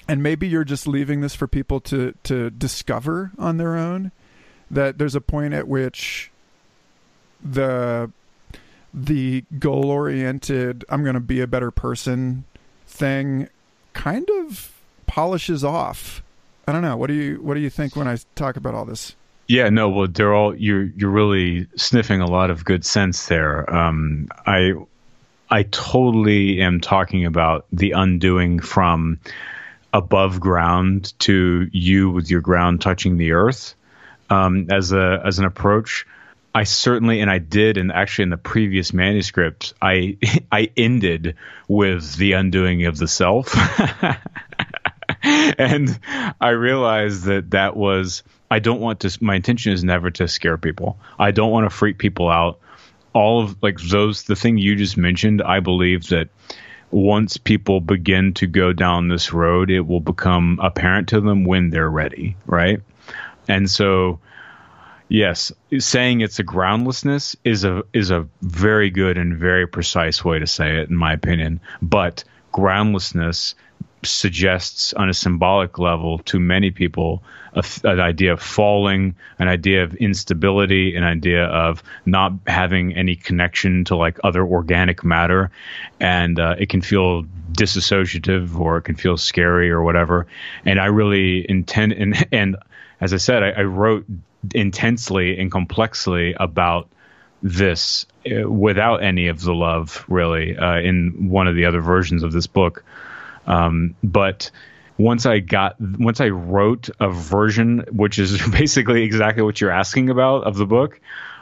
[0.08, 4.12] and maybe you're just leaving this for people to to discover on their own.
[4.72, 6.32] That there's a point at which
[7.44, 8.10] the
[8.94, 12.46] the goal oriented I'm going to be a better person
[12.88, 13.50] thing
[13.96, 14.72] kind of
[15.08, 16.22] polishes off.
[16.68, 16.98] I don't know.
[16.98, 19.16] What do you what do you think when I talk about all this?
[19.48, 23.74] Yeah, no, well, all you're you're really sniffing a lot of good sense there.
[23.74, 24.74] Um, I
[25.50, 29.20] I totally am talking about the undoing from
[29.94, 33.76] above ground to you with your ground touching the earth
[34.30, 36.06] um, as a as an approach.
[36.56, 40.18] I certainly, and I did, and actually in the previous manuscript, I
[40.52, 41.36] I ended
[41.68, 43.54] with the undoing of the self,
[45.22, 46.00] and
[46.40, 49.18] I realized that that was I don't want to.
[49.22, 50.98] My intention is never to scare people.
[51.20, 52.60] I don't want to freak people out.
[53.12, 56.30] All of like those, the thing you just mentioned, I believe that
[56.90, 61.70] once people begin to go down this road, it will become apparent to them when
[61.70, 62.80] they're ready, right?
[63.50, 64.20] And so
[65.08, 70.40] Yes, saying it's a groundlessness is a is a very good and very precise way
[70.40, 71.60] to say it, in my opinion.
[71.82, 73.54] But groundlessness
[74.04, 79.84] suggests, on a symbolic level, to many people, a, an idea of falling, an idea
[79.84, 85.52] of instability, an idea of not having any connection to like other organic matter,
[86.00, 90.26] and uh, it can feel disassociative or it can feel scary or whatever.
[90.66, 92.58] And I really intend and and
[93.02, 94.06] as I said, I, I wrote
[94.54, 96.90] intensely and complexly about
[97.42, 102.24] this uh, without any of the love really uh, in one of the other versions
[102.24, 102.84] of this book.
[103.48, 104.50] Um, but
[104.98, 110.10] once i got once i wrote a version which is basically exactly what you're asking
[110.10, 111.00] about of the book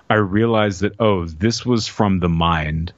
[0.10, 2.94] i realized that oh this was from the mind.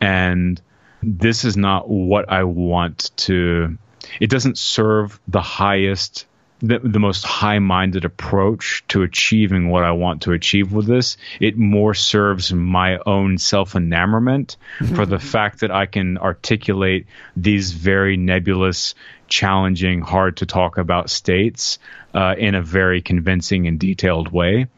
[0.00, 0.60] And
[1.00, 3.78] this is not what i want to
[4.20, 6.26] it doesn't serve the highest
[6.62, 11.16] the, the most high minded approach to achieving what I want to achieve with this.
[11.40, 14.56] It more serves my own self enamorment
[14.94, 18.94] for the fact that I can articulate these very nebulous,
[19.26, 21.80] challenging, hard to talk about states
[22.14, 24.68] uh, in a very convincing and detailed way.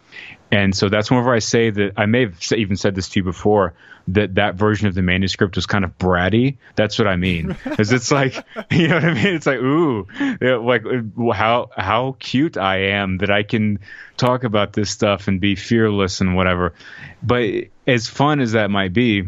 [0.51, 3.25] And so that's whenever I say that I may have even said this to you
[3.25, 3.75] before
[4.09, 6.59] that that version of the manuscript was kind of bratty.
[6.77, 7.57] That's what I mean.
[7.65, 8.35] Because it's like,
[8.71, 9.35] you know what I mean?
[9.35, 10.07] It's like, ooh,
[10.41, 13.81] like uh, how how cute I am that I can
[14.17, 16.75] talk about this stuff and be fearless and whatever.
[17.23, 19.25] But as fun as that might be,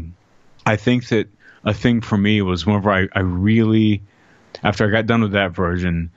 [0.64, 1.28] I think that
[1.64, 4.02] a thing for me was whenever I, I really,
[4.62, 6.12] after I got done with that version,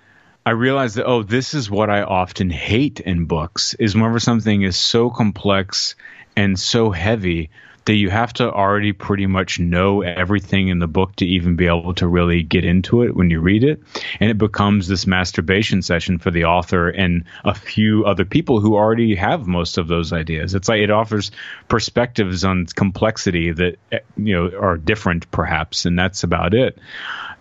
[0.50, 4.64] I realized that oh, this is what I often hate in books is whenever something
[4.64, 5.94] is so complex
[6.36, 7.52] and so heavy
[7.86, 11.68] that you have to already pretty much know everything in the book to even be
[11.68, 13.80] able to really get into it when you read it.
[14.20, 18.76] And it becomes this masturbation session for the author and a few other people who
[18.76, 20.56] already have most of those ideas.
[20.56, 21.30] It's like it offers
[21.68, 23.78] perspectives on complexity that
[24.18, 26.80] you know are different perhaps and that's about it.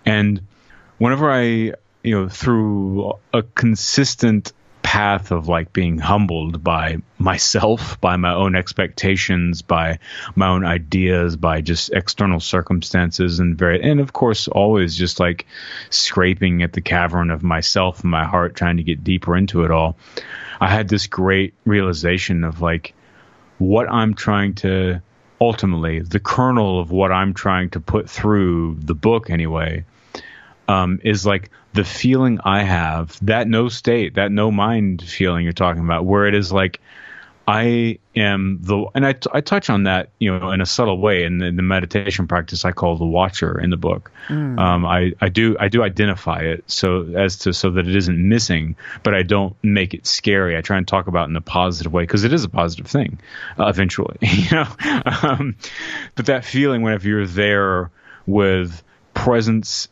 [0.04, 0.42] And
[0.98, 1.72] whenever I
[2.08, 8.56] you know through a consistent path of like being humbled by myself, by my own
[8.56, 9.98] expectations, by
[10.34, 15.44] my own ideas, by just external circumstances and very and of course always just like
[15.90, 19.70] scraping at the cavern of myself and my heart trying to get deeper into it
[19.70, 19.94] all.
[20.62, 22.94] I had this great realization of like
[23.58, 25.02] what I'm trying to
[25.42, 29.84] ultimately the kernel of what I'm trying to put through the book anyway
[30.68, 35.52] um, is like the feeling I have, that no state, that no mind feeling you're
[35.52, 36.80] talking about, where it is like
[37.48, 41.00] I am the, and I, t- I touch on that, you know, in a subtle
[41.00, 44.10] way in the, in the meditation practice I call the watcher in the book.
[44.28, 44.58] Mm.
[44.58, 48.18] Um, I, I do, I do identify it so as to, so that it isn't
[48.18, 50.58] missing, but I don't make it scary.
[50.58, 52.86] I try and talk about it in a positive way because it is a positive
[52.86, 53.18] thing,
[53.58, 54.66] uh, eventually, you know,
[55.22, 55.56] um,
[56.16, 57.90] but that feeling whenever you're there
[58.26, 58.82] with
[59.14, 59.88] presence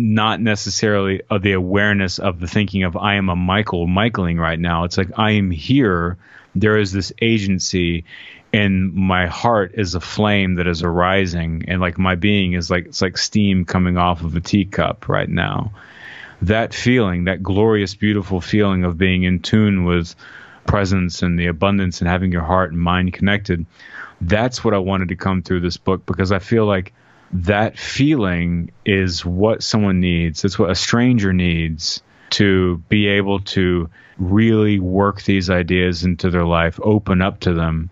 [0.00, 4.58] not necessarily of the awareness of the thinking of I am a Michael Michaeling right
[4.58, 4.84] now.
[4.84, 6.16] It's like I am here.
[6.54, 8.04] There is this agency,
[8.52, 12.86] and my heart is a flame that is arising, and like my being is like
[12.86, 15.72] it's like steam coming off of a teacup right now.
[16.42, 20.14] That feeling, that glorious, beautiful feeling of being in tune with
[20.66, 23.66] presence and the abundance and having your heart and mind connected.
[24.22, 26.94] That's what I wanted to come through this book because I feel like
[27.32, 30.44] that feeling is what someone needs.
[30.44, 36.44] It's what a stranger needs to be able to really work these ideas into their
[36.44, 37.90] life, open up to them,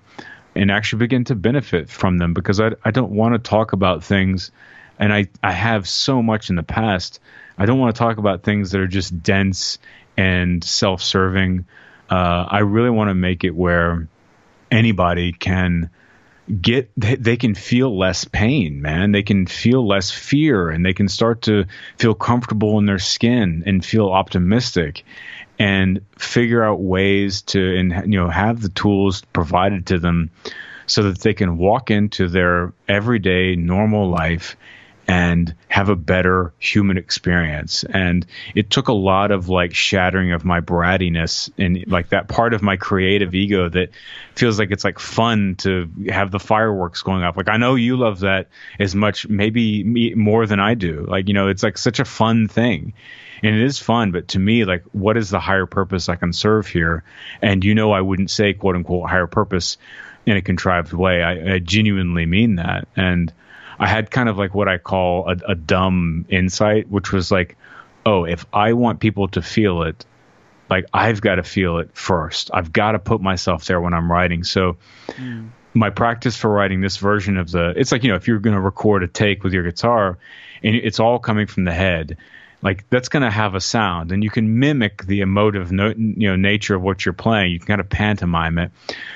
[0.54, 2.34] and actually begin to benefit from them.
[2.34, 4.50] Because I, I don't want to talk about things,
[4.98, 7.20] and I, I have so much in the past.
[7.56, 9.78] I don't want to talk about things that are just dense
[10.16, 11.66] and self serving.
[12.10, 14.08] Uh, I really want to make it where
[14.70, 15.90] anybody can
[16.48, 19.12] get they can feel less pain man.
[19.12, 21.66] They can feel less fear and they can start to
[21.98, 25.04] feel comfortable in their skin and feel optimistic
[25.58, 30.30] and figure out ways to and you know have the tools provided to them
[30.86, 34.56] so that they can walk into their everyday normal life
[35.08, 37.82] and have a better human experience.
[37.82, 42.52] And it took a lot of like shattering of my brattiness and like that part
[42.52, 43.88] of my creative ego that
[44.34, 47.38] feels like it's like fun to have the fireworks going off.
[47.38, 48.48] Like I know you love that
[48.78, 51.06] as much, maybe me, more than I do.
[51.08, 52.92] Like, you know, it's like such a fun thing.
[53.42, 56.32] And it is fun, but to me, like, what is the higher purpose I can
[56.34, 57.02] serve here?
[57.40, 59.78] And you know, I wouldn't say quote unquote higher purpose
[60.26, 61.22] in a contrived way.
[61.22, 62.88] I, I genuinely mean that.
[62.94, 63.32] And
[63.78, 67.56] I had kind of like what I call a, a dumb insight, which was like,
[68.04, 70.04] oh, if I want people to feel it,
[70.70, 72.50] like I've got to feel it first.
[72.52, 74.44] I've got to put myself there when I'm writing.
[74.44, 74.76] So
[75.08, 75.48] mm.
[75.74, 78.56] my practice for writing this version of the it's like, you know, if you're going
[78.56, 80.18] to record a take with your guitar
[80.62, 82.16] and it's all coming from the head
[82.60, 86.28] like that's going to have a sound and you can mimic the emotive no, you
[86.28, 87.52] know nature of what you're playing.
[87.52, 88.72] You can kind of pantomime it.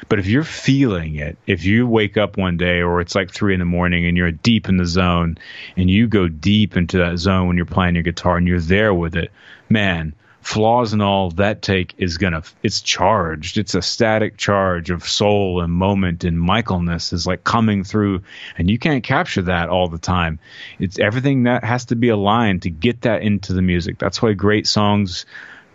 [0.09, 3.55] But if you're feeling it if you wake up one day or it's like three
[3.55, 5.39] in the morning and you're deep in the zone
[5.77, 8.95] and you go deep into that zone when you're playing your guitar and you're there
[8.95, 9.31] with it
[9.69, 13.59] man flaws and all that take is gonna it's charged.
[13.59, 18.23] It's a static charge of soul and moment and michaelness is like coming through.
[18.59, 20.41] And you can't capture that all the time.
[20.79, 23.99] It's everything that has to be aligned to get that into the music.
[23.99, 25.27] That's why great songs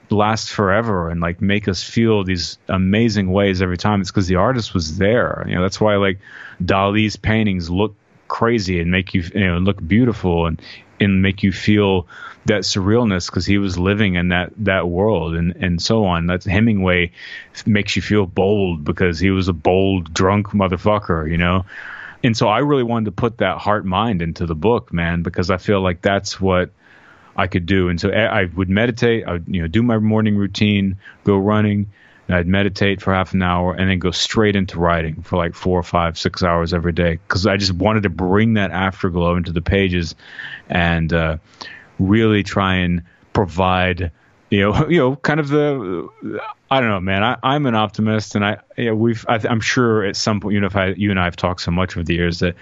[0.09, 4.01] last forever and like make us feel these amazing ways every time.
[4.01, 5.45] It's because the artist was there.
[5.47, 6.19] You know that's why like
[6.63, 7.95] dali's paintings look
[8.27, 10.45] crazy and make you you know look beautiful.
[10.45, 10.61] And
[10.99, 12.07] and make you feel
[12.45, 16.27] that surrealness because he was living in that that world and and so on.
[16.27, 17.11] That's Hemingway
[17.65, 21.65] makes you feel bold because he was a bold drunk motherfucker, you know.
[22.23, 25.51] And so I really wanted to put that heart mind into the book, man, because
[25.51, 26.71] I feel like that's what
[27.35, 27.89] I could do.
[27.89, 31.37] And so eh, I would meditate, I would you know do my morning routine, go
[31.37, 31.91] running,
[32.29, 35.79] I'd meditate for half an hour and then go straight into writing for like four
[35.79, 39.53] or five, six hours every day because I just wanted to bring that afterglow into
[39.53, 40.15] the pages
[40.69, 41.37] and uh,
[41.99, 44.11] really try and provide,
[44.49, 46.09] you know, you know, kind of the
[46.69, 47.23] I don't know, man.
[47.23, 50.59] I, am an optimist, and I yeah, we've I, am sure at some point, you
[50.59, 52.55] know, if I, you and I have talked so much over the years that.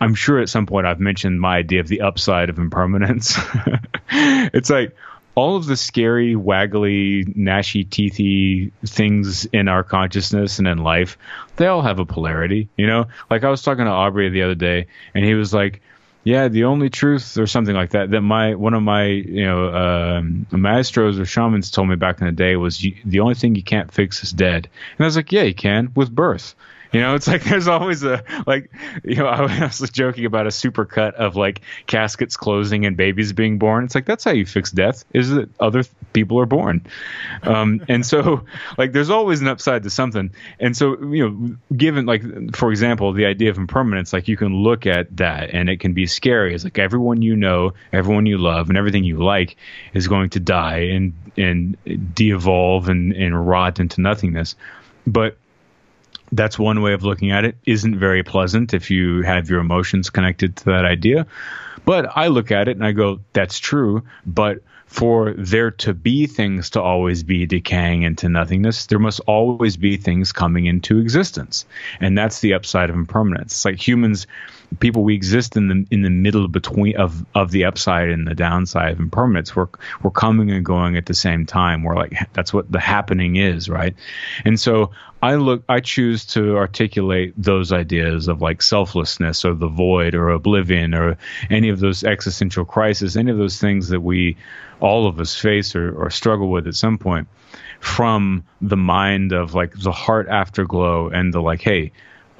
[0.00, 3.38] I'm sure at some point I've mentioned my idea of the upside of impermanence.
[4.10, 4.96] it's like,
[5.34, 11.16] all of the scary, waggly, gnashy, teethy things in our consciousness and in life,
[11.56, 13.06] they all have a polarity, you know?
[13.30, 15.80] Like I was talking to Aubrey the other day, and he was like,
[16.24, 19.74] yeah, the only truth or something like that that my one of my you know
[19.74, 23.56] um, maestros or shamans told me back in the day was you, the only thing
[23.56, 24.68] you can't fix is dead.
[24.96, 26.54] And I was like, yeah, you can with birth.
[26.92, 28.70] You know, it's like there's always a like
[29.02, 33.58] you know I was joking about a supercut of like caskets closing and babies being
[33.58, 33.84] born.
[33.84, 36.86] It's like that's how you fix death is that other people are born,
[37.44, 38.44] um, and so
[38.78, 40.32] like there's always an upside to something.
[40.60, 42.22] And so you know, given like
[42.54, 45.94] for example the idea of impermanence, like you can look at that and it can
[45.94, 46.54] be scary.
[46.54, 49.56] It's like everyone you know, everyone you love, and everything you like
[49.94, 54.56] is going to die and and de-evolve and and rot into nothingness.
[55.06, 55.36] But
[56.32, 57.56] that's one way of looking at it.
[57.66, 61.26] Isn't very pleasant if you have your emotions connected to that idea.
[61.84, 64.02] But I look at it and I go, that's true.
[64.26, 69.76] But for there to be things to always be decaying into nothingness, there must always
[69.76, 71.64] be things coming into existence.
[72.00, 73.52] And that's the upside of impermanence.
[73.52, 74.26] It's like humans
[74.80, 78.34] people we exist in the in the middle between of of the upside and the
[78.34, 79.54] downside of impermanence.
[79.54, 79.68] We're
[80.02, 81.82] we're coming and going at the same time.
[81.82, 83.94] We're like that's what the happening is, right?
[84.44, 84.90] And so
[85.22, 90.30] I look I choose to articulate those ideas of like selflessness or the void or
[90.30, 91.16] oblivion or
[91.50, 94.36] any of those existential crises, any of those things that we
[94.80, 97.28] all of us face or, or struggle with at some point
[97.78, 101.92] from the mind of like the heart afterglow and the like, hey,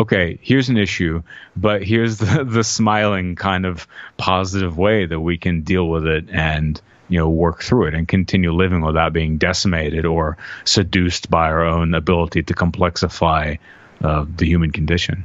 [0.02, 1.22] okay, here's an issue,
[1.56, 3.86] but here's the, the smiling kind of
[4.16, 8.08] positive way that we can deal with it and you know work through it and
[8.08, 13.58] continue living without being decimated or seduced by our own ability to complexify
[14.02, 15.24] uh, the human condition.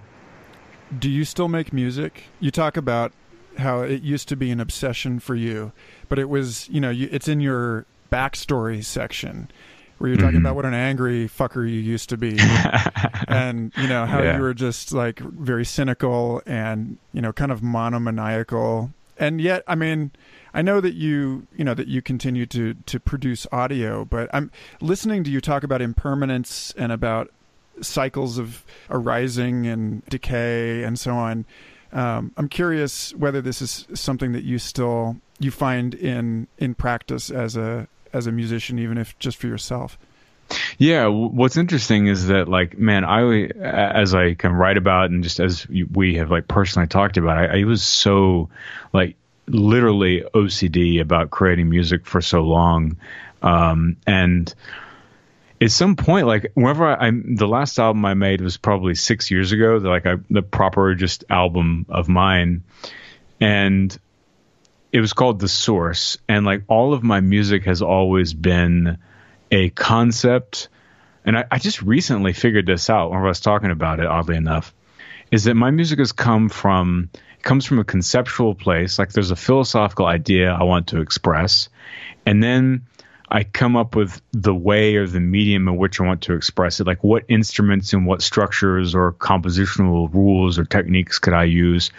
[0.98, 2.24] Do you still make music?
[2.40, 3.12] You talk about
[3.58, 5.72] how it used to be an obsession for you,
[6.10, 9.50] but it was you know you, it's in your backstory section
[9.98, 10.46] where you're talking mm-hmm.
[10.46, 12.38] about what an angry fucker you used to be
[13.28, 14.36] and you know how yeah.
[14.36, 19.76] you were just like very cynical and you know kind of monomaniacal and yet i
[19.76, 20.12] mean
[20.54, 24.52] i know that you you know that you continue to to produce audio but i'm
[24.82, 27.32] listening to you talk about impermanence and about
[27.82, 31.46] cycles of arising and decay and so on
[31.94, 37.30] um, i'm curious whether this is something that you still you find in in practice
[37.30, 37.88] as a
[38.18, 39.98] as a musician, even if just for yourself.
[40.78, 45.40] Yeah, what's interesting is that like, man, I as I can write about and just
[45.40, 48.50] as we have like personally talked about, I, I was so
[48.94, 49.16] like
[49.48, 52.98] literally OCD about creating music for so long,
[53.42, 54.54] um, and
[55.60, 59.32] at some point, like whenever I, I, the last album I made was probably six
[59.32, 62.64] years ago, like I, the proper just album of mine,
[63.42, 63.98] and
[64.92, 68.98] it was called The Source, and like all of my music has always been
[69.52, 70.70] a concept.
[71.26, 74.38] And I, I just recently figured this out when I was talking about it, oddly
[74.38, 74.74] enough,
[75.32, 77.10] is that my music has come from
[77.44, 81.70] comes from a conceptual place, like there's a philosophical idea I want to express,
[82.26, 82.88] and then
[83.30, 86.80] I come up with the way or the medium in which I want to express
[86.80, 91.92] it, like what instruments and what structures or compositional rules or techniques could I use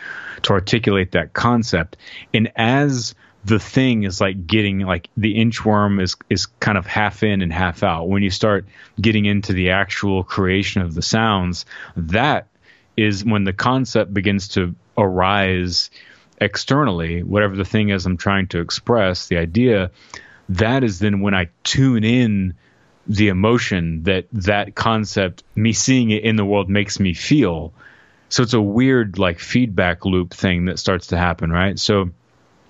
[0.42, 1.96] to articulate that concept.
[2.32, 3.14] And as
[3.44, 7.52] the thing is like getting like the inchworm is is kind of half in and
[7.52, 8.08] half out.
[8.08, 8.66] When you start
[9.00, 11.64] getting into the actual creation of the sounds,
[11.96, 12.48] that
[12.96, 15.90] is when the concept begins to arise
[16.40, 19.90] externally, whatever the thing is I'm trying to express, the idea,
[20.50, 22.54] that is then when I tune in
[23.06, 27.72] the emotion that that concept, me seeing it in the world makes me feel.
[28.28, 31.78] So it's a weird like feedback loop thing that starts to happen, right?
[31.78, 32.10] So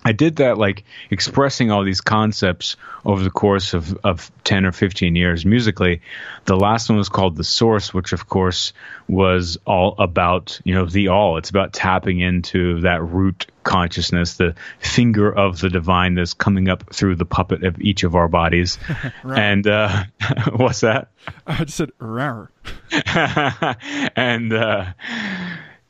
[0.08, 4.72] I did that like expressing all these concepts over the course of, of 10 or
[4.72, 6.00] 15 years musically.
[6.46, 8.72] The last one was called The Source, which of course
[9.06, 11.36] was all about, you know, the all.
[11.36, 16.90] It's about tapping into that root consciousness, the finger of the divine that's coming up
[16.90, 18.78] through the puppet of each of our bodies.
[19.24, 20.04] and uh,
[20.56, 21.10] what's that?
[21.46, 22.48] I just said, rawr.
[24.16, 24.86] and uh,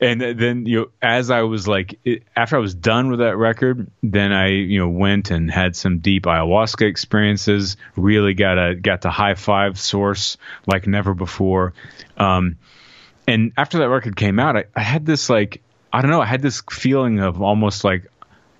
[0.01, 3.37] and then you know as i was like it, after i was done with that
[3.37, 8.75] record then i you know went and had some deep ayahuasca experiences really got a
[8.75, 10.37] got to high five source
[10.67, 11.73] like never before.
[12.17, 12.57] Um,
[13.27, 16.25] and after that record came out I, I had this like i don't know i
[16.25, 18.09] had this feeling of almost like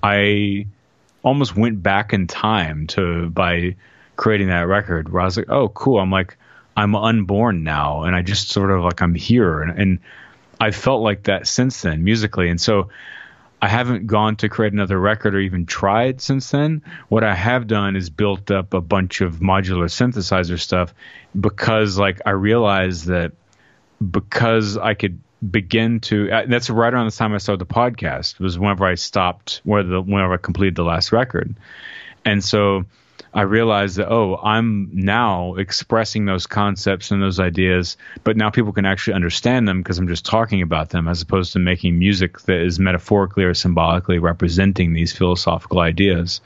[0.03, 0.67] i
[1.23, 3.75] almost went back in time to by
[4.15, 5.99] creating that record where i was like oh cool.
[5.99, 6.37] I'm like
[6.75, 9.61] i'm unborn now and i just sort of like i'm here.
[9.61, 9.99] And, and
[10.59, 12.89] I felt like that since then musically, and so
[13.61, 16.81] I haven't gone to create another record or even tried since then.
[17.09, 20.93] What I have done is built up a bunch of modular synthesizer stuff
[21.39, 23.33] because, like, I realized that
[24.11, 25.19] because I could
[25.51, 26.31] begin to.
[26.31, 28.39] Uh, that's right around the time I started the podcast.
[28.39, 31.55] Was whenever I stopped, whenever whenever I completed the last record,
[32.23, 32.85] and so
[33.33, 38.73] I realized that oh, I'm now expressing those concepts and those ideas, but now people
[38.73, 42.41] can actually understand them because I'm just talking about them as opposed to making music
[42.41, 46.41] that is metaphorically or symbolically representing these philosophical ideas.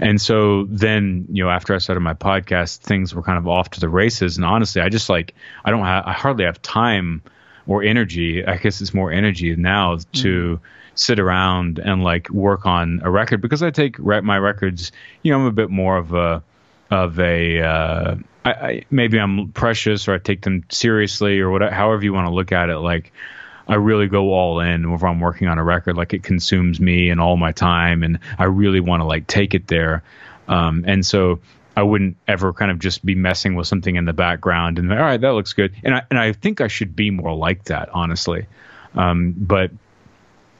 [0.00, 3.70] And so then, you know, after I started my podcast, things were kind of off
[3.70, 4.36] to the races.
[4.36, 5.34] And honestly, I just like
[5.64, 7.22] I don't I hardly have time
[7.68, 8.44] or energy.
[8.44, 10.56] I guess it's more energy now to.
[10.56, 10.64] Mm-hmm.
[10.94, 14.92] Sit around and like work on a record because I take my records.
[15.22, 16.42] You know, I'm a bit more of a
[16.90, 21.74] of a uh, I, I, maybe I'm precious or I take them seriously or whatever.
[21.74, 23.12] However you want to look at it, like.
[23.68, 25.96] I really go all in whenever I'm working on a record.
[25.96, 29.54] Like it consumes me and all my time, and I really want to like take
[29.54, 30.02] it there.
[30.48, 31.38] Um, and so
[31.76, 34.98] I wouldn't ever kind of just be messing with something in the background and all
[34.98, 35.74] right, that looks good.
[35.84, 38.46] And I and I think I should be more like that, honestly.
[38.94, 39.70] Um, but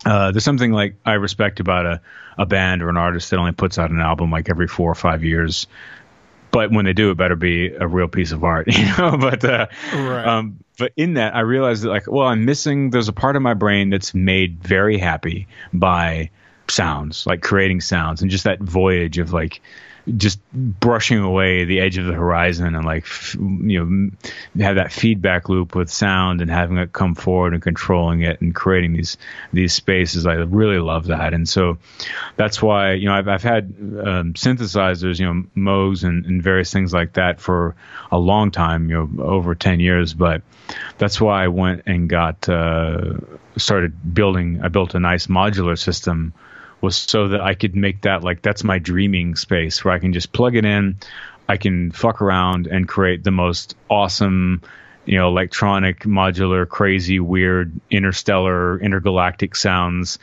[0.05, 2.01] uh, there's something like I respect about a,
[2.39, 4.95] a band or an artist that only puts out an album like every four or
[4.95, 5.67] five years.
[6.51, 9.17] But when they do, it better be a real piece of art, you know.
[9.19, 10.27] but uh, right.
[10.27, 12.91] um, but in that, I realized that like, well, I'm missing.
[12.91, 16.31] There's a part of my brain that's made very happy by
[16.69, 19.63] sounds, like creating sounds, and just that voyage of like
[20.17, 24.11] just brushing away the edge of the horizon and like you know
[24.65, 28.55] have that feedback loop with sound and having it come forward and controlling it and
[28.55, 29.17] creating these
[29.53, 30.27] these spaces.
[30.27, 31.35] I really love that.
[31.35, 31.79] And so
[32.37, 36.73] that's why you know i've, I've had um, synthesizers you know moog and, and various
[36.73, 37.75] things like that for
[38.11, 40.15] a long time you know over 10 years.
[40.15, 40.43] But
[40.99, 43.15] that's why i went and got uh,
[43.57, 46.33] started building i built a nice modular system
[46.83, 50.13] was so that I could make that like that's my dreaming space where I can
[50.13, 50.99] just plug it in,
[51.49, 54.63] I can fuck around and create the most awesome,
[55.05, 60.19] you know, electronic, modular, crazy, weird, interstellar, intergalactic sounds.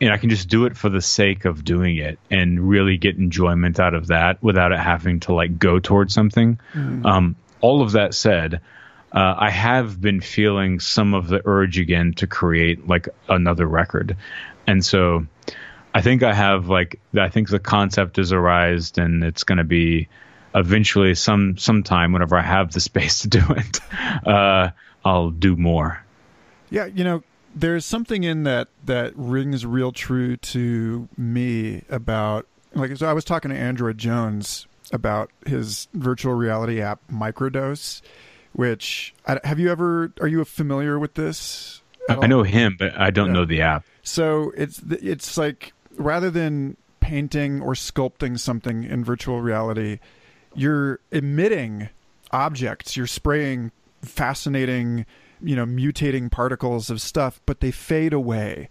[0.00, 3.16] And I can just do it for the sake of doing it and really get
[3.16, 6.60] enjoyment out of that without it having to like go towards something.
[6.72, 7.04] Mm.
[7.04, 8.60] Um, all of that said,
[9.10, 14.16] uh, I have been feeling some of the urge again to create like another record.
[14.66, 15.26] And so
[15.94, 19.64] I think I have like I think the concept is arised and it's going to
[19.64, 20.08] be
[20.54, 23.80] eventually some sometime whenever I have the space to do it,
[24.26, 24.70] uh,
[25.04, 26.04] I'll do more.
[26.70, 27.22] Yeah, you know,
[27.54, 33.24] there's something in that that rings real true to me about like so I was
[33.24, 38.02] talking to Android Jones about his virtual reality app Microdose,
[38.52, 39.14] which
[39.44, 41.82] have you ever are you familiar with this?
[42.08, 43.32] I know him, but I don't yeah.
[43.32, 43.84] know the app.
[44.02, 49.98] So it's it's like rather than painting or sculpting something in virtual reality,
[50.54, 51.88] you're emitting
[52.30, 53.72] objects, you're spraying
[54.02, 55.06] fascinating,
[55.42, 58.68] you know, mutating particles of stuff, but they fade away.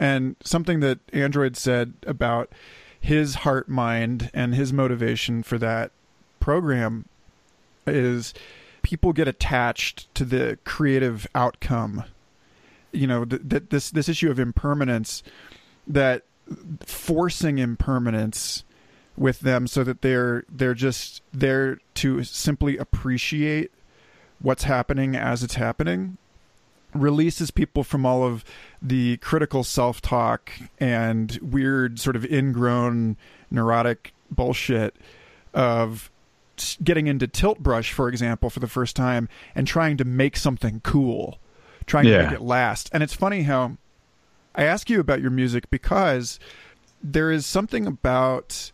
[0.00, 2.50] And something that Android said about
[3.00, 5.92] his heart mind and his motivation for that
[6.40, 7.06] program
[7.86, 8.34] is
[8.82, 12.04] people get attached to the creative outcome.
[12.92, 15.22] You know, that this this issue of impermanence
[15.86, 16.22] that
[16.84, 18.64] forcing impermanence
[19.16, 23.70] with them so that they're they're just there to simply appreciate
[24.40, 26.18] what's happening as it's happening
[26.92, 28.44] releases people from all of
[28.80, 33.16] the critical self-talk and weird sort of ingrown
[33.50, 34.94] neurotic bullshit
[35.52, 36.10] of
[36.82, 40.80] getting into tilt brush for example for the first time and trying to make something
[40.80, 41.38] cool
[41.86, 42.18] trying yeah.
[42.18, 43.76] to make it last and it's funny how
[44.54, 46.38] I ask you about your music because
[47.02, 48.72] there is something about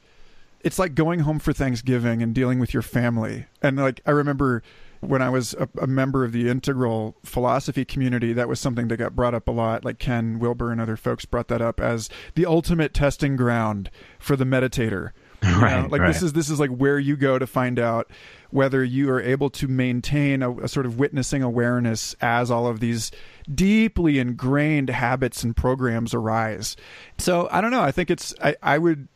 [0.63, 3.47] it's like going home for Thanksgiving and dealing with your family.
[3.63, 4.63] And like I remember
[5.01, 8.99] when I was a, a, member of the integral philosophy community, that was something that
[8.99, 9.85] got brought up a lot.
[9.85, 14.37] Like Ken Wilber and other folks brought that up as the ultimate testing ground for
[14.37, 15.13] the meditator.
[15.61, 15.89] right, know?
[15.89, 16.09] Like right.
[16.09, 18.11] this is this is like where you go to find out
[18.51, 22.81] whether you are able to maintain a, a sort of witnessing awareness as all of
[22.81, 23.11] these
[23.55, 26.77] deeply ingrained habits and programs arise.
[27.19, 27.83] So I don't know.
[27.83, 29.09] I think it's I, I would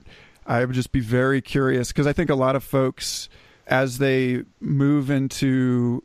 [0.47, 3.29] I would just be very curious because I think a lot of folks
[3.67, 6.03] as they move into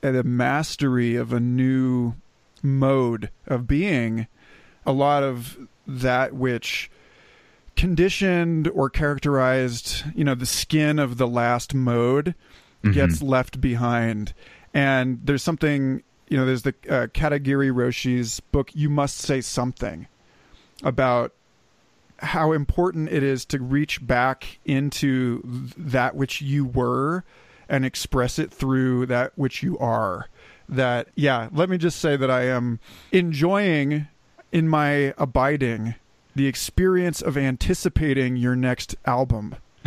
[0.00, 2.14] the mastery of a new
[2.62, 4.26] mode of being,
[4.86, 6.90] a lot of that which
[7.80, 12.34] conditioned or characterized, you know, the skin of the last mode
[12.84, 12.92] mm-hmm.
[12.92, 14.34] gets left behind.
[14.74, 20.08] And there's something, you know, there's the uh, Katagiri Roshi's book, You Must Say Something,
[20.82, 21.32] about
[22.18, 25.40] how important it is to reach back into
[25.78, 27.24] that which you were
[27.66, 30.28] and express it through that which you are.
[30.68, 32.78] That, yeah, let me just say that I am
[33.10, 34.06] enjoying
[34.52, 35.94] in my abiding
[36.34, 39.54] the experience of anticipating your next album.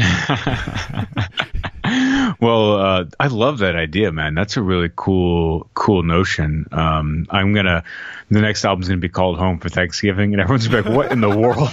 [2.39, 4.33] well, uh, I love that idea, man.
[4.33, 6.65] That's a really cool, cool notion.
[6.71, 7.83] Um, I'm gonna,
[8.31, 11.29] the next album's gonna be called Home for Thanksgiving, and everyone's like, "What in the
[11.29, 11.69] world?"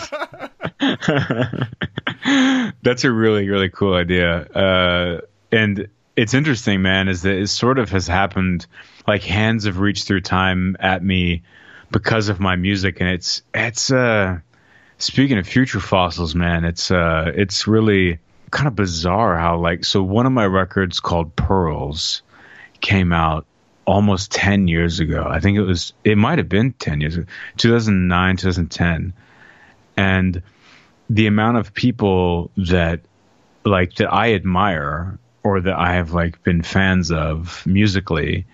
[2.83, 4.43] That's a really, really cool idea.
[4.43, 8.67] Uh, and it's interesting, man, is that it sort of has happened.
[9.07, 11.43] Like hands have reached through time at me
[11.91, 14.41] because of my music, and it's it's uh
[15.01, 18.19] speaking of future fossils, man, it's uh, it's really
[18.51, 22.23] kind of bizarre how like so one of my records called Pearls
[22.81, 23.47] came out
[23.85, 25.27] almost 10 years ago.
[25.29, 27.27] I think it was it might have been 10 years ago.
[27.57, 29.13] 2009, 2010.
[29.97, 30.43] And
[31.09, 33.01] the amount of people that
[33.65, 38.47] like that I admire or that I have like been fans of musically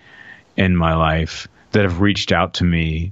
[0.55, 3.11] in my life that have reached out to me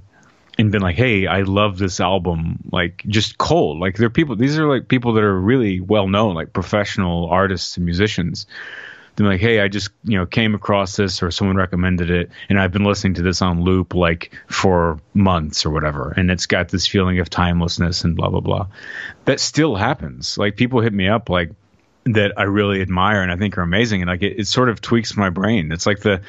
[0.58, 3.78] and been like, "Hey, I love this album." Like just cold.
[3.78, 4.36] Like they're people.
[4.36, 8.46] These are like people that are really well known, like professional artists and musicians.
[9.16, 12.60] They're like, "Hey, I just you know came across this, or someone recommended it, and
[12.60, 16.68] I've been listening to this on loop like for months or whatever, and it's got
[16.68, 18.66] this feeling of timelessness and blah blah blah."
[19.24, 20.36] That still happens.
[20.38, 21.50] Like people hit me up like
[22.06, 24.02] that I really admire and I think are amazing.
[24.02, 25.72] And like it, it sort of tweaks my brain.
[25.72, 26.22] It's like the,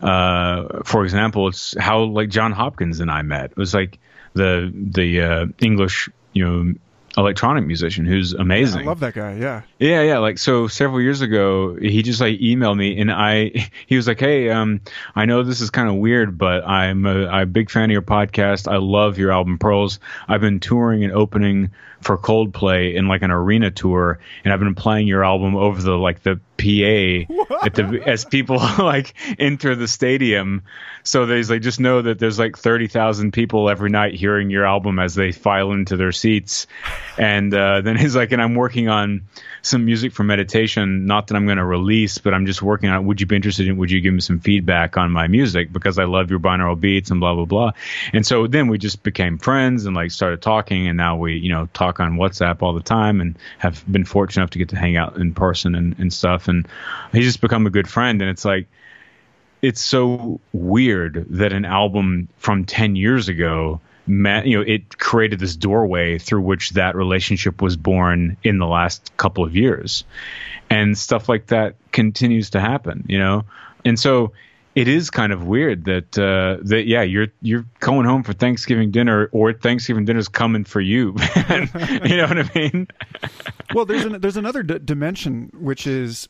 [0.00, 3.52] uh, for example, it's how like Jon Hopkins and I met.
[3.52, 3.98] It was like
[4.34, 6.74] the the uh, English, you know,
[7.16, 8.82] electronic musician who's amazing.
[8.82, 9.34] I love that guy.
[9.34, 9.62] Yeah.
[9.78, 10.18] Yeah, yeah.
[10.18, 14.20] Like so, several years ago, he just like emailed me, and I he was like,
[14.20, 14.80] "Hey, um,
[15.14, 17.90] I know this is kind of weird, but I'm a, I'm a big fan of
[17.90, 18.70] your podcast.
[18.70, 20.00] I love your album Pearls.
[20.28, 21.70] I've been touring and opening
[22.02, 25.96] for Coldplay in like an arena tour, and I've been playing your album over the
[25.96, 30.62] like the PA at the as people like enter the stadium.
[31.02, 34.64] So there's like just know that there's like thirty thousand people every night hearing your
[34.66, 36.66] album as they file into their seats.
[37.18, 39.22] And uh, then he's like, and I'm working on
[39.62, 41.06] some music for meditation.
[41.06, 43.02] Not that I'm going to release, but I'm just working on.
[43.02, 43.04] it.
[43.04, 43.76] Would you be interested in?
[43.76, 47.10] Would you give me some feedback on my music because I love your binaural beats
[47.10, 47.72] and blah blah blah.
[48.12, 51.50] And so then we just became friends and like started talking, and now we you
[51.50, 54.76] know talk on WhatsApp all the time and have been fortunate enough to get to
[54.76, 56.48] hang out in person and, and stuff.
[56.48, 56.66] And
[57.12, 58.66] he's just become a good friend, and it's like
[59.62, 63.80] it's so weird that an album from 10 years ago
[64.10, 68.66] met, you know it created this doorway through which that relationship was born in the
[68.66, 70.04] last couple of years.
[70.68, 73.44] And stuff like that continues to happen you know?
[73.84, 74.32] And so
[74.74, 78.90] it is kind of weird that uh, that yeah you're you're going home for Thanksgiving
[78.90, 81.14] dinner or Thanksgiving dinner's coming for you
[81.50, 82.88] you know what I mean?
[83.74, 86.28] Well there's an, there's another d- dimension which is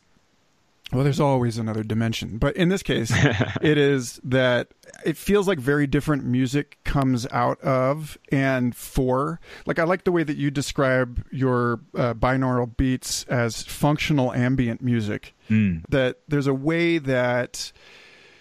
[0.91, 3.11] well, there's always another dimension, but in this case,
[3.61, 4.69] it is that
[5.05, 9.39] it feels like very different music comes out of and for.
[9.65, 14.81] Like, I like the way that you describe your uh, binaural beats as functional ambient
[14.81, 15.33] music.
[15.49, 15.83] Mm.
[15.89, 17.71] That there's a way that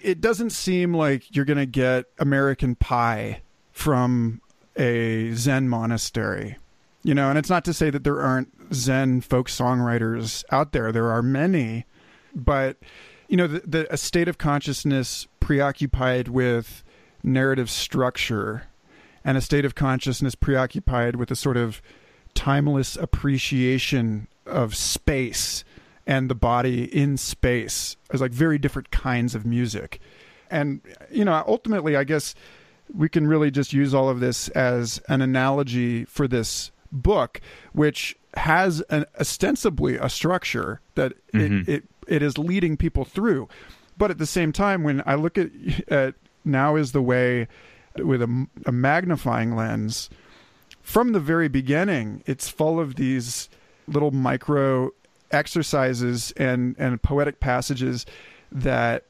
[0.03, 3.43] it doesn't seem like you're going to get American Pie
[3.73, 4.41] from
[4.77, 6.57] a Zen monastery.
[7.03, 10.93] You know, and it's not to say that there aren't Zen folk songwriters out there.
[10.93, 11.87] There are many
[12.35, 12.77] but
[13.29, 16.83] you know the, the, a state of consciousness preoccupied with
[17.23, 18.65] narrative structure
[19.25, 21.83] and a state of consciousness preoccupied with a sort of
[22.35, 25.65] timeless appreciation of space
[26.07, 30.01] and the body in space as like very different kinds of music
[30.51, 32.35] and you know ultimately i guess
[32.93, 37.41] we can really just use all of this as an analogy for this book
[37.73, 41.71] which has an ostensibly a structure that mm-hmm.
[41.71, 43.49] it, it it is leading people through.
[43.97, 45.51] But at the same time, when I look at,
[45.89, 47.49] at now is the way
[47.97, 50.11] with a, a magnifying lens,
[50.83, 53.49] from the very beginning, it's full of these
[53.87, 54.91] little micro
[55.31, 58.05] exercises and and poetic passages
[58.51, 59.05] that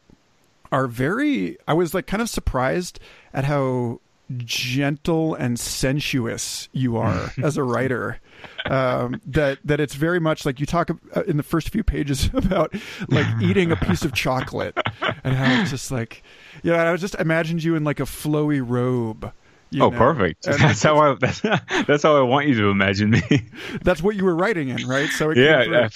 [0.71, 3.01] are very I was like kind of surprised
[3.33, 4.01] at how
[4.37, 8.21] gentle and sensuous you are as a writer.
[8.67, 12.31] Um, that that it's very much like you talk uh, in the first few pages
[12.35, 12.75] about
[13.09, 14.77] like eating a piece of chocolate
[15.25, 16.23] and how it's just like
[16.63, 19.33] yeah you know, I just imagined you in like a flowy robe
[19.75, 19.91] oh, know?
[19.91, 20.47] perfect.
[20.47, 23.23] And that's how I that's, that's how I want you to imagine me.
[23.83, 25.09] that's what you were writing in, right?
[25.11, 25.89] So yeah,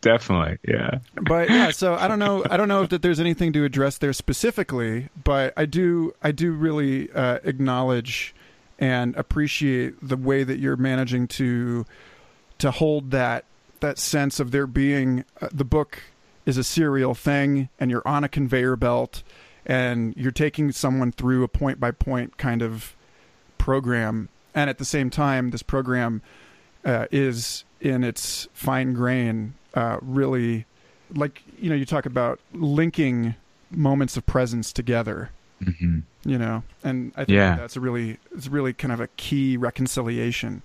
[0.00, 0.98] definitely, yeah.
[1.14, 2.44] But yeah, so I don't know.
[2.50, 6.14] I don't know if that there's anything to address there specifically, but I do.
[6.22, 8.34] I do really uh, acknowledge
[8.78, 11.84] and appreciate the way that you're managing to
[12.58, 13.44] to hold that
[13.80, 16.02] that sense of there being uh, the book
[16.46, 19.22] is a serial thing, and you're on a conveyor belt,
[19.66, 22.96] and you're taking someone through a point by point kind of
[23.60, 26.22] program, and at the same time, this program
[26.84, 30.64] uh, is in its fine grain, uh, really
[31.14, 33.34] like you know you talk about linking
[33.70, 35.30] moments of presence together.
[35.62, 36.00] Mm-hmm.
[36.24, 37.56] You know, and I think yeah.
[37.56, 40.62] that's a really it's really kind of a key reconciliation.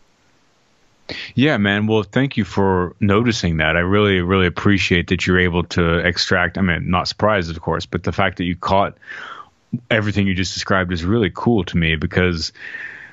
[1.35, 1.85] Yeah, man.
[1.85, 3.75] Well, thank you for noticing that.
[3.75, 6.57] I really, really appreciate that you're able to extract.
[6.57, 8.97] I mean, not surprised, of course, but the fact that you caught
[9.89, 12.51] everything you just described is really cool to me because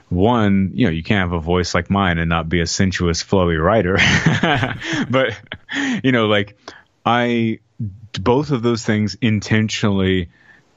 [0.08, 3.22] one, you know, you can't have a voice like mine and not be a sensuous,
[3.22, 3.98] flowy writer.
[5.10, 5.40] but,
[6.04, 6.56] you know, like
[7.04, 7.60] I,
[8.20, 10.28] both of those things intentionally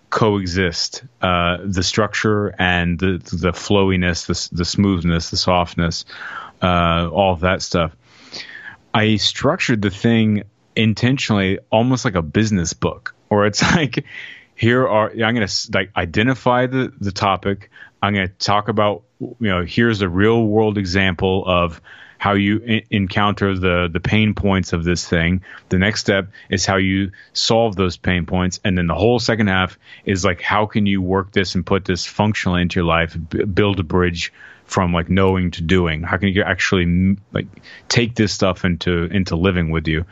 [0.10, 6.06] coexist uh, the structure and the, the flowiness, the, the smoothness, the softness,
[6.62, 7.96] uh, all of that stuff.
[8.94, 10.44] I structured the thing
[10.76, 14.06] intentionally almost like a business book, or it's like,
[14.56, 17.70] here are I'm going to like identify the the topic.
[18.02, 21.82] I'm going to talk about you know here's a real world example of
[22.18, 25.44] how you encounter the the pain points of this thing.
[25.70, 29.48] The next step is how you solve those pain points, and then the whole second
[29.48, 33.18] half is like how can you work this and put this functionally into your life,
[33.30, 34.32] b- build a bridge
[34.66, 36.02] from like knowing to doing.
[36.02, 37.48] How can you actually like
[37.90, 40.06] take this stuff into into living with you?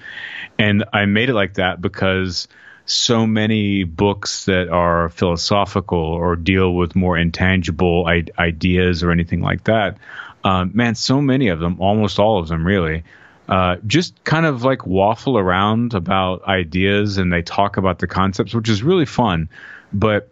[0.59, 2.47] And I made it like that because
[2.85, 9.41] so many books that are philosophical or deal with more intangible I- ideas or anything
[9.41, 9.97] like that.
[10.43, 13.03] Um, man, so many of them, almost all of them, really,
[13.47, 18.53] uh, just kind of like waffle around about ideas and they talk about the concepts,
[18.53, 19.47] which is really fun.
[19.93, 20.29] But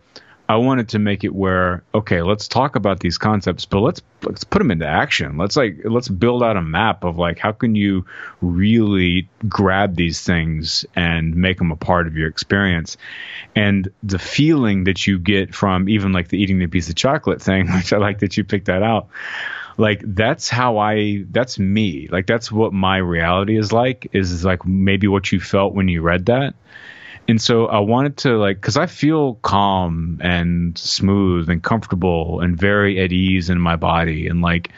[0.51, 4.43] I wanted to make it where okay, let's talk about these concepts, but let's let's
[4.43, 5.37] put them into action.
[5.37, 8.05] Let's like let's build out a map of like how can you
[8.41, 12.97] really grab these things and make them a part of your experience.
[13.55, 17.41] And the feeling that you get from even like the eating the piece of chocolate
[17.41, 19.07] thing, which I like that you picked that out.
[19.77, 22.09] Like that's how I that's me.
[22.11, 25.87] Like that's what my reality is like is, is like maybe what you felt when
[25.87, 26.55] you read that
[27.31, 32.57] and so I wanted to like because I feel calm and smooth and comfortable and
[32.57, 34.71] very at ease in my body and like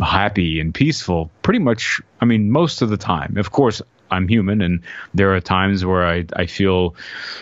[0.00, 3.36] happy and peaceful pretty much I mean most of the time.
[3.36, 3.80] Of course,
[4.12, 4.82] I'm human and
[5.14, 6.94] there are times where I, I feel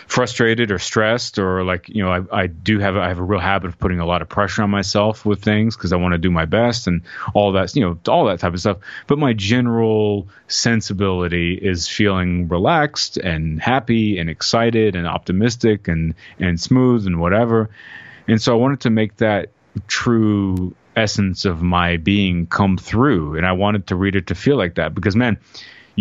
[0.07, 3.39] frustrated or stressed or like, you know, I, I do have, I have a real
[3.39, 6.17] habit of putting a lot of pressure on myself with things because I want to
[6.17, 7.01] do my best and
[7.33, 8.77] all that, you know, all that type of stuff.
[9.07, 16.59] But my general sensibility is feeling relaxed and happy and excited and optimistic and, and
[16.59, 17.69] smooth and whatever.
[18.27, 19.49] And so I wanted to make that
[19.87, 23.37] true essence of my being come through.
[23.37, 25.37] And I wanted to read it to feel like that because, man,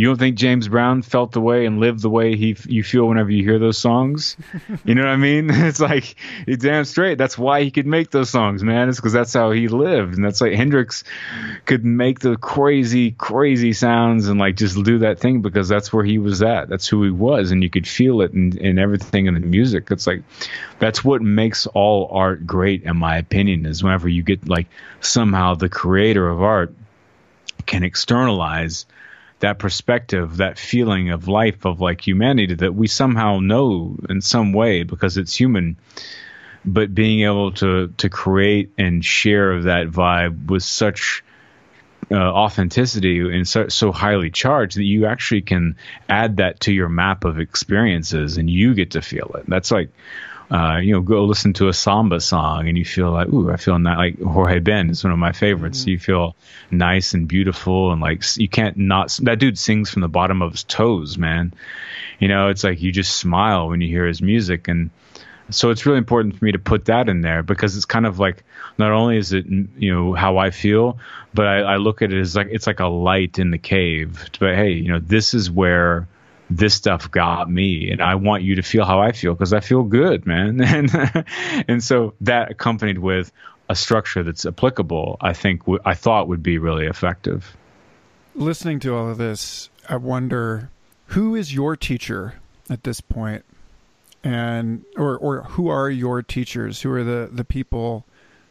[0.01, 3.07] you don't think James Brown felt the way and lived the way he you feel
[3.07, 4.35] whenever you hear those songs?
[4.87, 5.51] you know what I mean?
[5.71, 7.19] It's like damn straight.
[7.19, 8.89] That's why he could make those songs, man.
[8.89, 11.05] It's because that's how he lived, and that's like Hendrix
[11.67, 16.03] could make the crazy, crazy sounds and like just do that thing because that's where
[16.03, 16.71] he was at.
[16.71, 19.91] That's who he was, and you could feel it in, in everything in the music.
[19.91, 20.23] It's like
[20.79, 23.67] that's what makes all art great, in my opinion.
[23.67, 24.69] Is whenever you get like
[25.03, 26.73] somehow the creator of art
[27.67, 28.87] can externalize
[29.41, 34.53] that perspective, that feeling of life, of like humanity that we somehow know in some
[34.53, 35.77] way because it's human.
[36.65, 41.25] But being able to to create and share that vibe with such
[42.11, 45.77] uh, authenticity and so, so highly charged that you actually can
[46.09, 49.47] add that to your map of experiences and you get to feel it.
[49.47, 49.91] That's like
[50.51, 53.57] uh, you know, go listen to a samba song and you feel like, ooh, I
[53.57, 55.83] feel not like Jorge Ben is one of my favorites.
[55.83, 55.91] Mm-hmm.
[55.91, 56.37] You feel
[56.73, 59.17] nice and beautiful and like you can't not.
[59.23, 61.55] That dude sings from the bottom of his toes, man.
[62.19, 64.91] You know, it's like you just smile when you hear his music and.
[65.53, 68.21] So it's really important for me to put that in there because it's kind of
[68.21, 68.45] like
[68.79, 71.01] not only is it you know how I feel,
[71.35, 74.31] but I, I look at it as like it's like a light in the cave.
[74.39, 76.07] But hey, you know this is where
[76.51, 79.61] this stuff got me and I want you to feel how I feel because I
[79.61, 80.61] feel good, man.
[80.71, 81.25] And
[81.69, 83.33] and so that accompanied with
[83.69, 87.57] a structure that's applicable, I think w- I thought would be really effective.
[88.35, 90.71] Listening to all of this, I wonder
[91.07, 92.35] who is your teacher
[92.69, 93.45] at this point?
[94.25, 96.83] And or or who are your teachers?
[96.83, 98.05] Who are the the people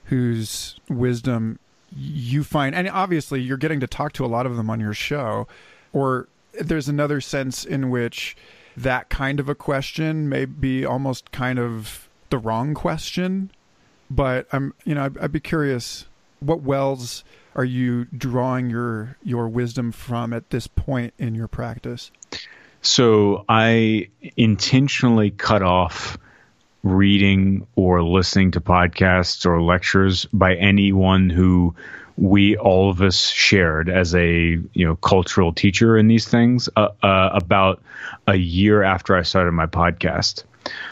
[0.05, 1.59] whose wisdom
[1.95, 4.93] you find and obviously you're getting to talk to a lot of them on your
[4.93, 5.47] show
[5.91, 8.35] or there's another sense in which
[8.75, 13.51] that kind of a question may be almost kind of the wrong question.
[14.09, 16.05] But I'm, you know, I'd, I'd, be curious,
[16.39, 17.23] what wells
[17.55, 22.11] are you drawing your your wisdom from at this point in your practice?
[22.81, 26.17] So I intentionally cut off
[26.83, 31.75] reading or listening to podcasts or lectures by anyone who
[32.19, 36.89] we all of us shared as a you know cultural teacher in these things uh,
[37.01, 37.81] uh, about
[38.27, 40.43] a year after I started my podcast.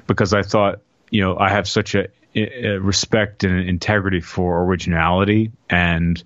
[0.07, 0.79] Because I thought
[1.11, 6.23] you know I have such a, a respect and integrity for originality and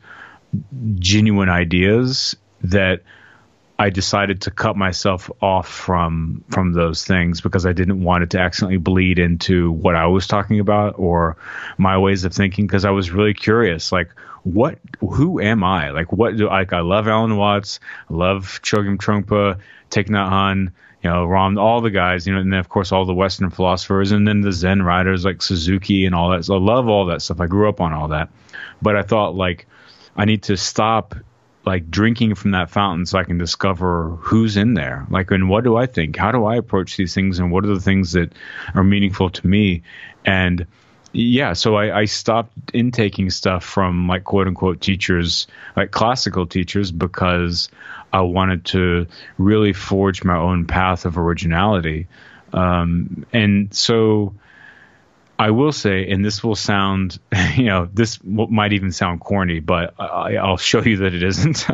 [0.99, 3.01] genuine ideas that
[3.79, 8.29] I decided to cut myself off from from those things because I didn't want it
[8.31, 11.37] to accidentally bleed into what I was talking about or
[11.79, 12.67] my ways of thinking.
[12.67, 14.11] Because I was really curious like
[14.43, 17.79] what who am I like what do like I love Alan Watts
[18.09, 19.59] love Chogyam Trungpa
[19.91, 20.71] Thich Nhat Hanh
[21.03, 23.49] you know Ram all the guys you know and then of course all the Western
[23.49, 27.05] philosophers and then the Zen writers like Suzuki and all that so I love all
[27.07, 28.29] that stuff I grew up on all that
[28.81, 29.67] but I thought like
[30.15, 31.15] I need to stop
[31.65, 35.05] like drinking from that fountain so I can discover who's in there.
[35.09, 36.15] Like, and what do I think?
[36.15, 37.39] How do I approach these things?
[37.39, 38.33] And what are the things that
[38.73, 39.83] are meaningful to me?
[40.25, 40.65] And
[41.14, 46.91] yeah, so I, I stopped intaking stuff from like quote unquote teachers, like classical teachers,
[46.91, 47.70] because
[48.14, 49.07] I wanted to
[49.38, 52.07] really forge my own path of originality.
[52.53, 54.36] Um, and so
[55.38, 57.20] I will say, and this will sound,
[57.55, 61.68] you know, this might even sound corny, but I, I'll show you that it isn't.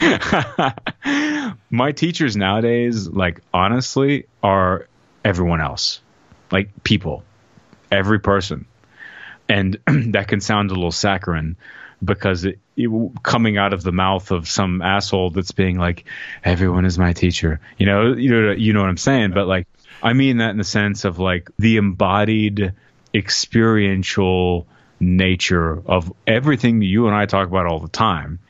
[1.70, 4.88] my teachers nowadays, like honestly, are
[5.24, 6.00] everyone else,
[6.50, 7.22] like people
[7.96, 8.66] every person.
[9.48, 9.78] And
[10.12, 11.56] that can sound a little saccharine
[12.04, 12.90] because it, it,
[13.22, 16.04] coming out of the mouth of some asshole that's being like,
[16.44, 17.60] everyone is my teacher.
[17.78, 19.32] You know, you know, you know what I'm saying?
[19.32, 19.66] But like,
[20.02, 22.74] I mean that in the sense of like the embodied
[23.14, 24.66] experiential
[25.00, 28.40] nature of everything that you and I talk about all the time.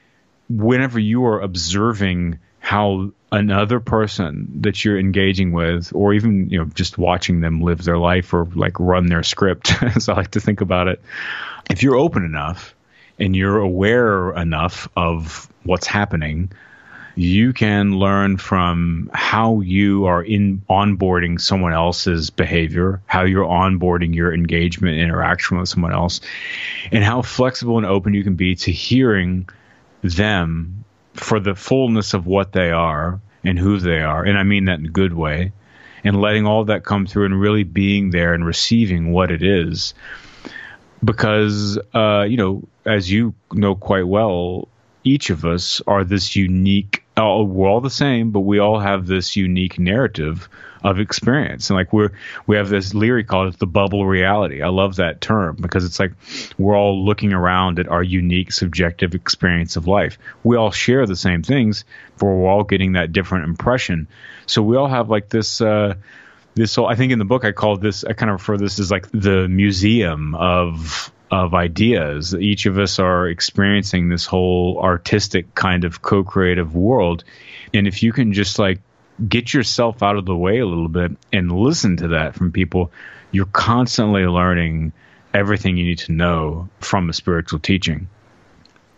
[0.49, 6.65] Whenever you are observing how another person that you're engaging with or even you know
[6.75, 10.41] just watching them live their life or like run their script as i like to
[10.41, 11.01] think about it
[11.71, 12.75] if you're open enough
[13.19, 16.51] and you're aware enough of what's happening
[17.19, 24.15] you can learn from how you are in onboarding someone else's behavior, how you're onboarding
[24.15, 26.21] your engagement interaction with someone else,
[26.93, 29.49] and how flexible and open you can be to hearing
[30.03, 30.85] them
[31.15, 34.25] for the fullness of what they are and who they are.
[34.25, 35.53] And I mean that in a good way.
[36.05, 39.95] And letting all that come through and really being there and receiving what it is.
[41.05, 44.69] Because, uh, you know, as you know quite well,
[45.03, 49.07] each of us are this unique, uh, we're all the same, but we all have
[49.07, 50.49] this unique narrative
[50.83, 51.71] of experience.
[51.71, 52.11] And like we're
[52.47, 54.63] we have this Leary called the bubble reality.
[54.63, 56.13] I love that term because it's like
[56.59, 60.19] we're all looking around at our unique subjective experience of life.
[60.45, 61.85] We all share the same things,
[62.19, 64.09] but we're all getting that different impression.
[64.47, 65.95] So we all have like this uh
[66.55, 68.79] this whole I think in the book I called this I kind of refer this
[68.79, 72.35] as like the museum of of ideas.
[72.35, 77.25] Each of us are experiencing this whole artistic kind of co-creative world.
[77.75, 78.81] And if you can just like
[79.29, 82.93] get yourself out of the way a little bit and listen to that from people,
[83.31, 84.93] you're constantly learning
[85.35, 88.09] everything you need to know from a spiritual teaching.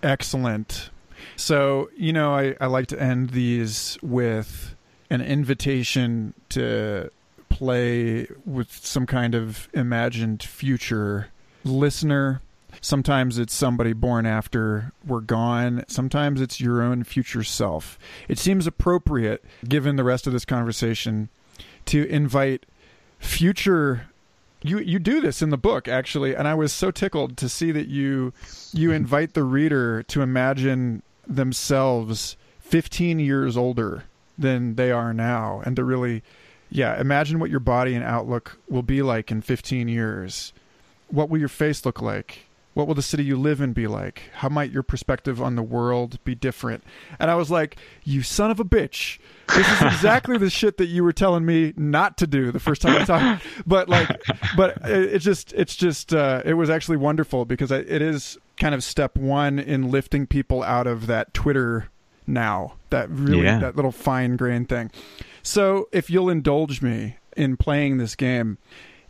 [0.02, 0.90] Excellent.
[1.36, 4.74] So, you know, I, I like to end these with
[5.10, 7.10] an invitation to
[7.48, 11.28] play with some kind of imagined future
[11.64, 12.40] listener
[12.88, 15.84] Sometimes it's somebody born after we're gone.
[15.88, 17.98] Sometimes it's your own future self.
[18.28, 21.28] It seems appropriate, given the rest of this conversation,
[21.84, 22.64] to invite
[23.18, 24.06] future
[24.62, 27.72] you you do this in the book actually and i was so tickled to see
[27.72, 28.32] that you
[28.72, 28.96] you mm-hmm.
[28.96, 34.04] invite the reader to imagine themselves 15 years older
[34.38, 36.22] than they are now and to really
[36.70, 40.52] yeah imagine what your body and outlook will be like in 15 years
[41.08, 42.47] what will your face look like
[42.78, 44.22] what will the city you live in be like?
[44.34, 46.84] How might your perspective on the world be different?
[47.18, 49.18] And I was like, you son of a bitch.
[49.48, 52.80] This is exactly the shit that you were telling me not to do the first
[52.80, 53.44] time I talked.
[53.66, 54.22] But like,
[54.56, 58.84] but it, just, it's just, uh, it was actually wonderful because it is kind of
[58.84, 61.88] step one in lifting people out of that Twitter
[62.28, 63.58] now, that really, yeah.
[63.58, 64.92] that little fine grained thing.
[65.42, 68.58] So if you'll indulge me in playing this game,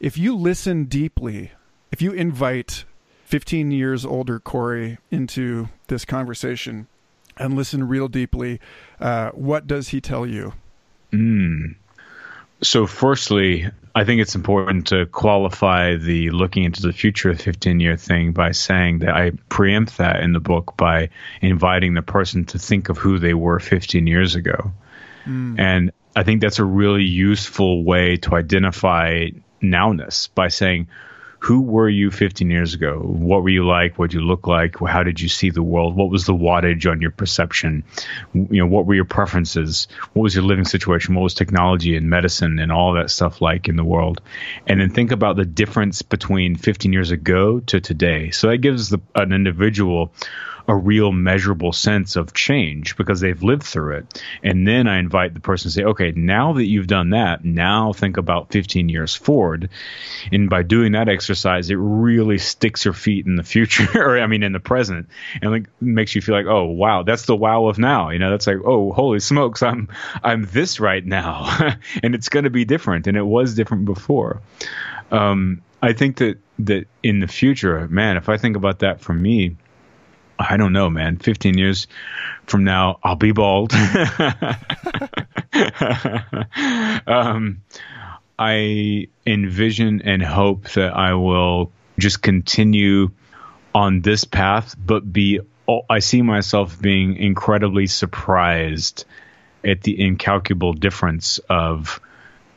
[0.01, 1.53] if you listen deeply,
[1.93, 2.87] if you invite
[3.29, 6.87] 15 years older Cory into this conversation
[7.37, 8.59] and listen real deeply,
[9.01, 10.55] uh, what does he tell you?
[11.13, 11.75] Mm.
[12.63, 17.99] So, firstly, I think it's important to qualify the looking into the future 15 year
[17.99, 21.11] thing by saying that I preempt that in the book by
[21.43, 24.73] inviting the person to think of who they were 15 years ago.
[25.27, 25.61] Mm.
[25.61, 29.29] And I think that's a really useful way to identify
[29.63, 30.89] nowness by saying,
[31.41, 32.99] who were you 15 years ago?
[32.99, 33.99] What were you like?
[33.99, 34.77] What did you look like?
[34.81, 35.95] How did you see the world?
[35.95, 37.85] What was the wattage on your perception?
[38.35, 39.87] You know, what were your preferences?
[40.13, 41.15] What was your living situation?
[41.15, 44.21] What was technology and medicine and all that stuff like in the world?
[44.67, 48.31] And then think about the difference between 15 years ago to today.
[48.31, 50.13] So that gives the, an individual
[50.69, 54.23] a real measurable sense of change because they've lived through it.
[54.43, 57.95] And then I invite the person to say, okay, now that you've done that, now
[57.95, 59.71] think about 15 years forward.
[60.31, 64.27] And by doing that exercise, it really sticks your feet in the future, or I
[64.27, 65.09] mean, in the present,
[65.41, 68.11] and like makes you feel like, oh wow, that's the wow of now.
[68.11, 69.89] You know, that's like, oh holy smokes, I'm
[70.23, 74.43] I'm this right now, and it's going to be different, and it was different before.
[75.11, 79.15] Um, I think that that in the future, man, if I think about that for
[79.15, 79.57] me
[80.39, 81.19] I don't know, man.
[81.19, 81.87] 15 years
[82.47, 83.73] from now, I'll be bald.
[87.07, 87.63] um,
[88.39, 93.11] I envision and hope that I will just continue
[93.75, 95.41] on this path, but be
[95.91, 99.05] I see myself being incredibly surprised
[99.65, 102.01] at the incalculable difference of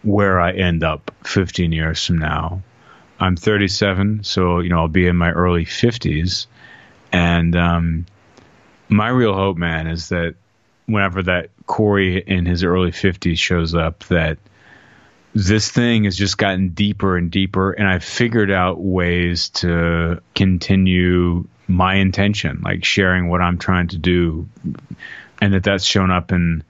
[0.04, 2.62] where I end up 15 years from now.
[3.20, 6.46] I'm 37, so you know I'll be in my early 50s,
[7.12, 8.06] and um,
[8.90, 10.36] my real hope, man, is that
[10.86, 14.38] whenever that Cory in his early 50s shows up, that
[15.34, 21.48] this thing has just gotten deeper and deeper, and I've figured out ways to continue
[21.68, 24.50] my intention, like sharing what I'm trying to do,
[25.42, 26.64] and that that's shown up in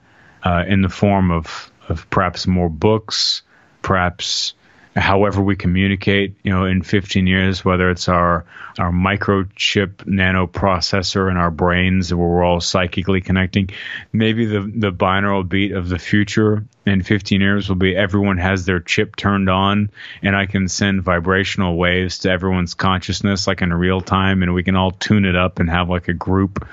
[0.44, 3.42] uh, in the form of of perhaps more books,
[3.82, 4.54] perhaps
[4.96, 8.44] however we communicate, you know, in 15 years, whether it's our
[8.78, 13.70] our microchip nano processor in our brains where we're all psychically connecting,
[14.12, 18.64] maybe the the binaural beat of the future in 15 years will be everyone has
[18.64, 19.90] their chip turned on
[20.22, 24.64] and I can send vibrational waves to everyone's consciousness like in real time and we
[24.64, 26.66] can all tune it up and have like a group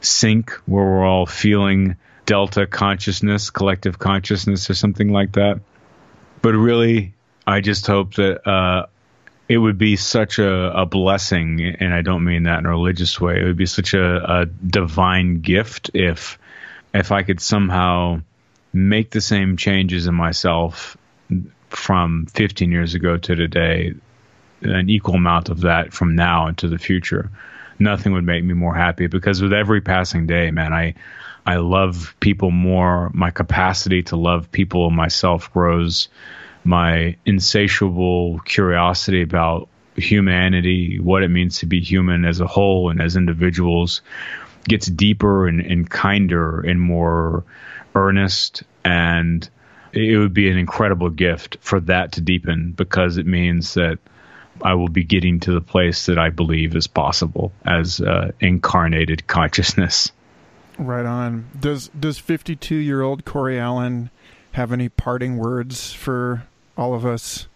[0.00, 1.96] sync where we're all feeling
[2.26, 5.60] delta consciousness, collective consciousness or something like that.
[6.42, 7.12] But really
[7.46, 8.86] I just hope that uh,
[9.48, 13.20] it would be such a, a, blessing, and I don't mean that in a religious
[13.20, 13.40] way.
[13.40, 16.38] It would be such a, a divine gift if
[16.94, 18.22] if I could somehow
[18.72, 20.96] make the same changes in myself
[21.68, 23.94] from 15 years ago to today,
[24.62, 27.30] an equal amount of that from now into the future.
[27.78, 30.94] Nothing would make me more happy because with every passing day, man, I
[31.46, 33.10] I love people more.
[33.14, 36.08] My capacity to love people and myself grows
[36.64, 43.00] my insatiable curiosity about humanity, what it means to be human as a whole and
[43.00, 44.02] as individuals,
[44.68, 47.44] gets deeper and, and kinder and more
[47.94, 48.62] earnest.
[48.84, 49.48] And
[49.92, 53.98] it would be an incredible gift for that to deepen because it means that
[54.62, 59.26] I will be getting to the place that I believe is possible as uh, incarnated
[59.26, 60.12] consciousness.
[60.78, 61.48] Right on.
[61.58, 64.10] Does does fifty two year old Cory Allen
[64.52, 66.46] have any parting words for
[66.80, 67.46] all of us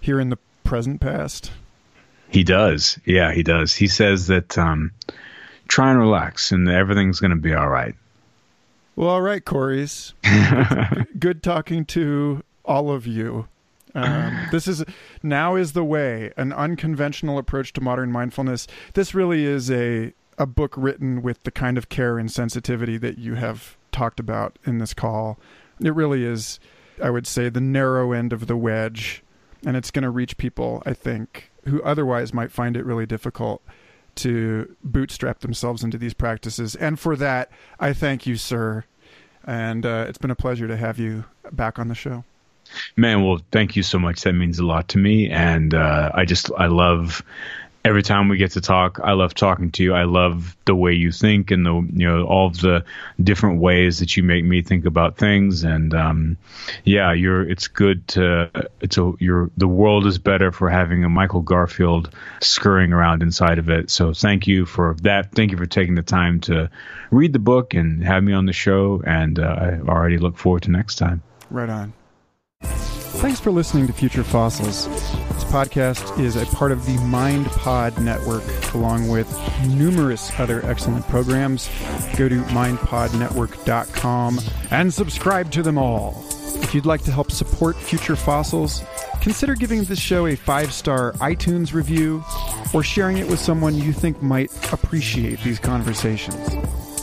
[0.00, 1.52] here in the present past?
[2.28, 2.98] He does.
[3.04, 3.74] Yeah, he does.
[3.74, 4.90] He says that um,
[5.68, 7.94] try and relax and everything's going to be all right.
[8.96, 10.14] Well, all right, Cory's.
[10.24, 13.46] good, good talking to all of you.
[13.94, 14.84] Um, this is
[15.22, 18.66] now is the way an unconventional approach to modern mindfulness.
[18.94, 23.18] This really is a a book written with the kind of care and sensitivity that
[23.18, 25.38] you have talked about in this call.
[25.82, 26.58] It really is
[27.02, 29.22] I would say, the narrow end of the wedge,
[29.64, 33.62] and it's going to reach people, I think, who otherwise might find it really difficult
[34.16, 36.74] to bootstrap themselves into these practices.
[36.74, 38.84] And for that, I thank you, sir.
[39.46, 42.24] And uh, it's been a pleasure to have you back on the show.
[42.96, 44.22] Man, well, thank you so much.
[44.22, 47.22] That means a lot to me, and uh, I just I love
[47.84, 49.94] every time we get to talk, I love talking to you.
[49.94, 52.84] I love the way you think and the you know all of the
[53.22, 55.64] different ways that you make me think about things.
[55.64, 56.36] And um,
[56.84, 58.50] yeah, you're it's good to
[58.80, 63.58] it's a you're the world is better for having a Michael Garfield scurrying around inside
[63.58, 63.90] of it.
[63.90, 65.32] So thank you for that.
[65.32, 66.70] Thank you for taking the time to
[67.10, 69.02] read the book and have me on the show.
[69.06, 71.22] And uh, I already look forward to next time.
[71.50, 71.92] Right on.
[72.62, 74.88] Thanks for listening to Future Fossils.
[74.88, 78.42] This podcast is a part of the MindPod network,
[78.74, 79.28] along with
[79.68, 81.68] numerous other excellent programs.
[82.16, 84.40] Go to mindpodnetwork.com
[84.70, 86.24] and subscribe to them all.
[86.62, 88.82] If you'd like to help support Future Fossils,
[89.20, 92.24] consider giving this show a five star iTunes review
[92.72, 96.38] or sharing it with someone you think might appreciate these conversations.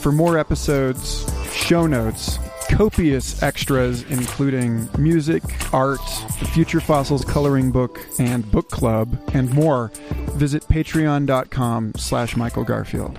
[0.01, 2.39] For more episodes, show notes,
[2.69, 5.43] copious extras, including music,
[5.73, 5.99] art,
[6.39, 9.91] the Future Fossils coloring book and book club, and more,
[10.33, 13.17] visit patreon.com slash Michael Garfield.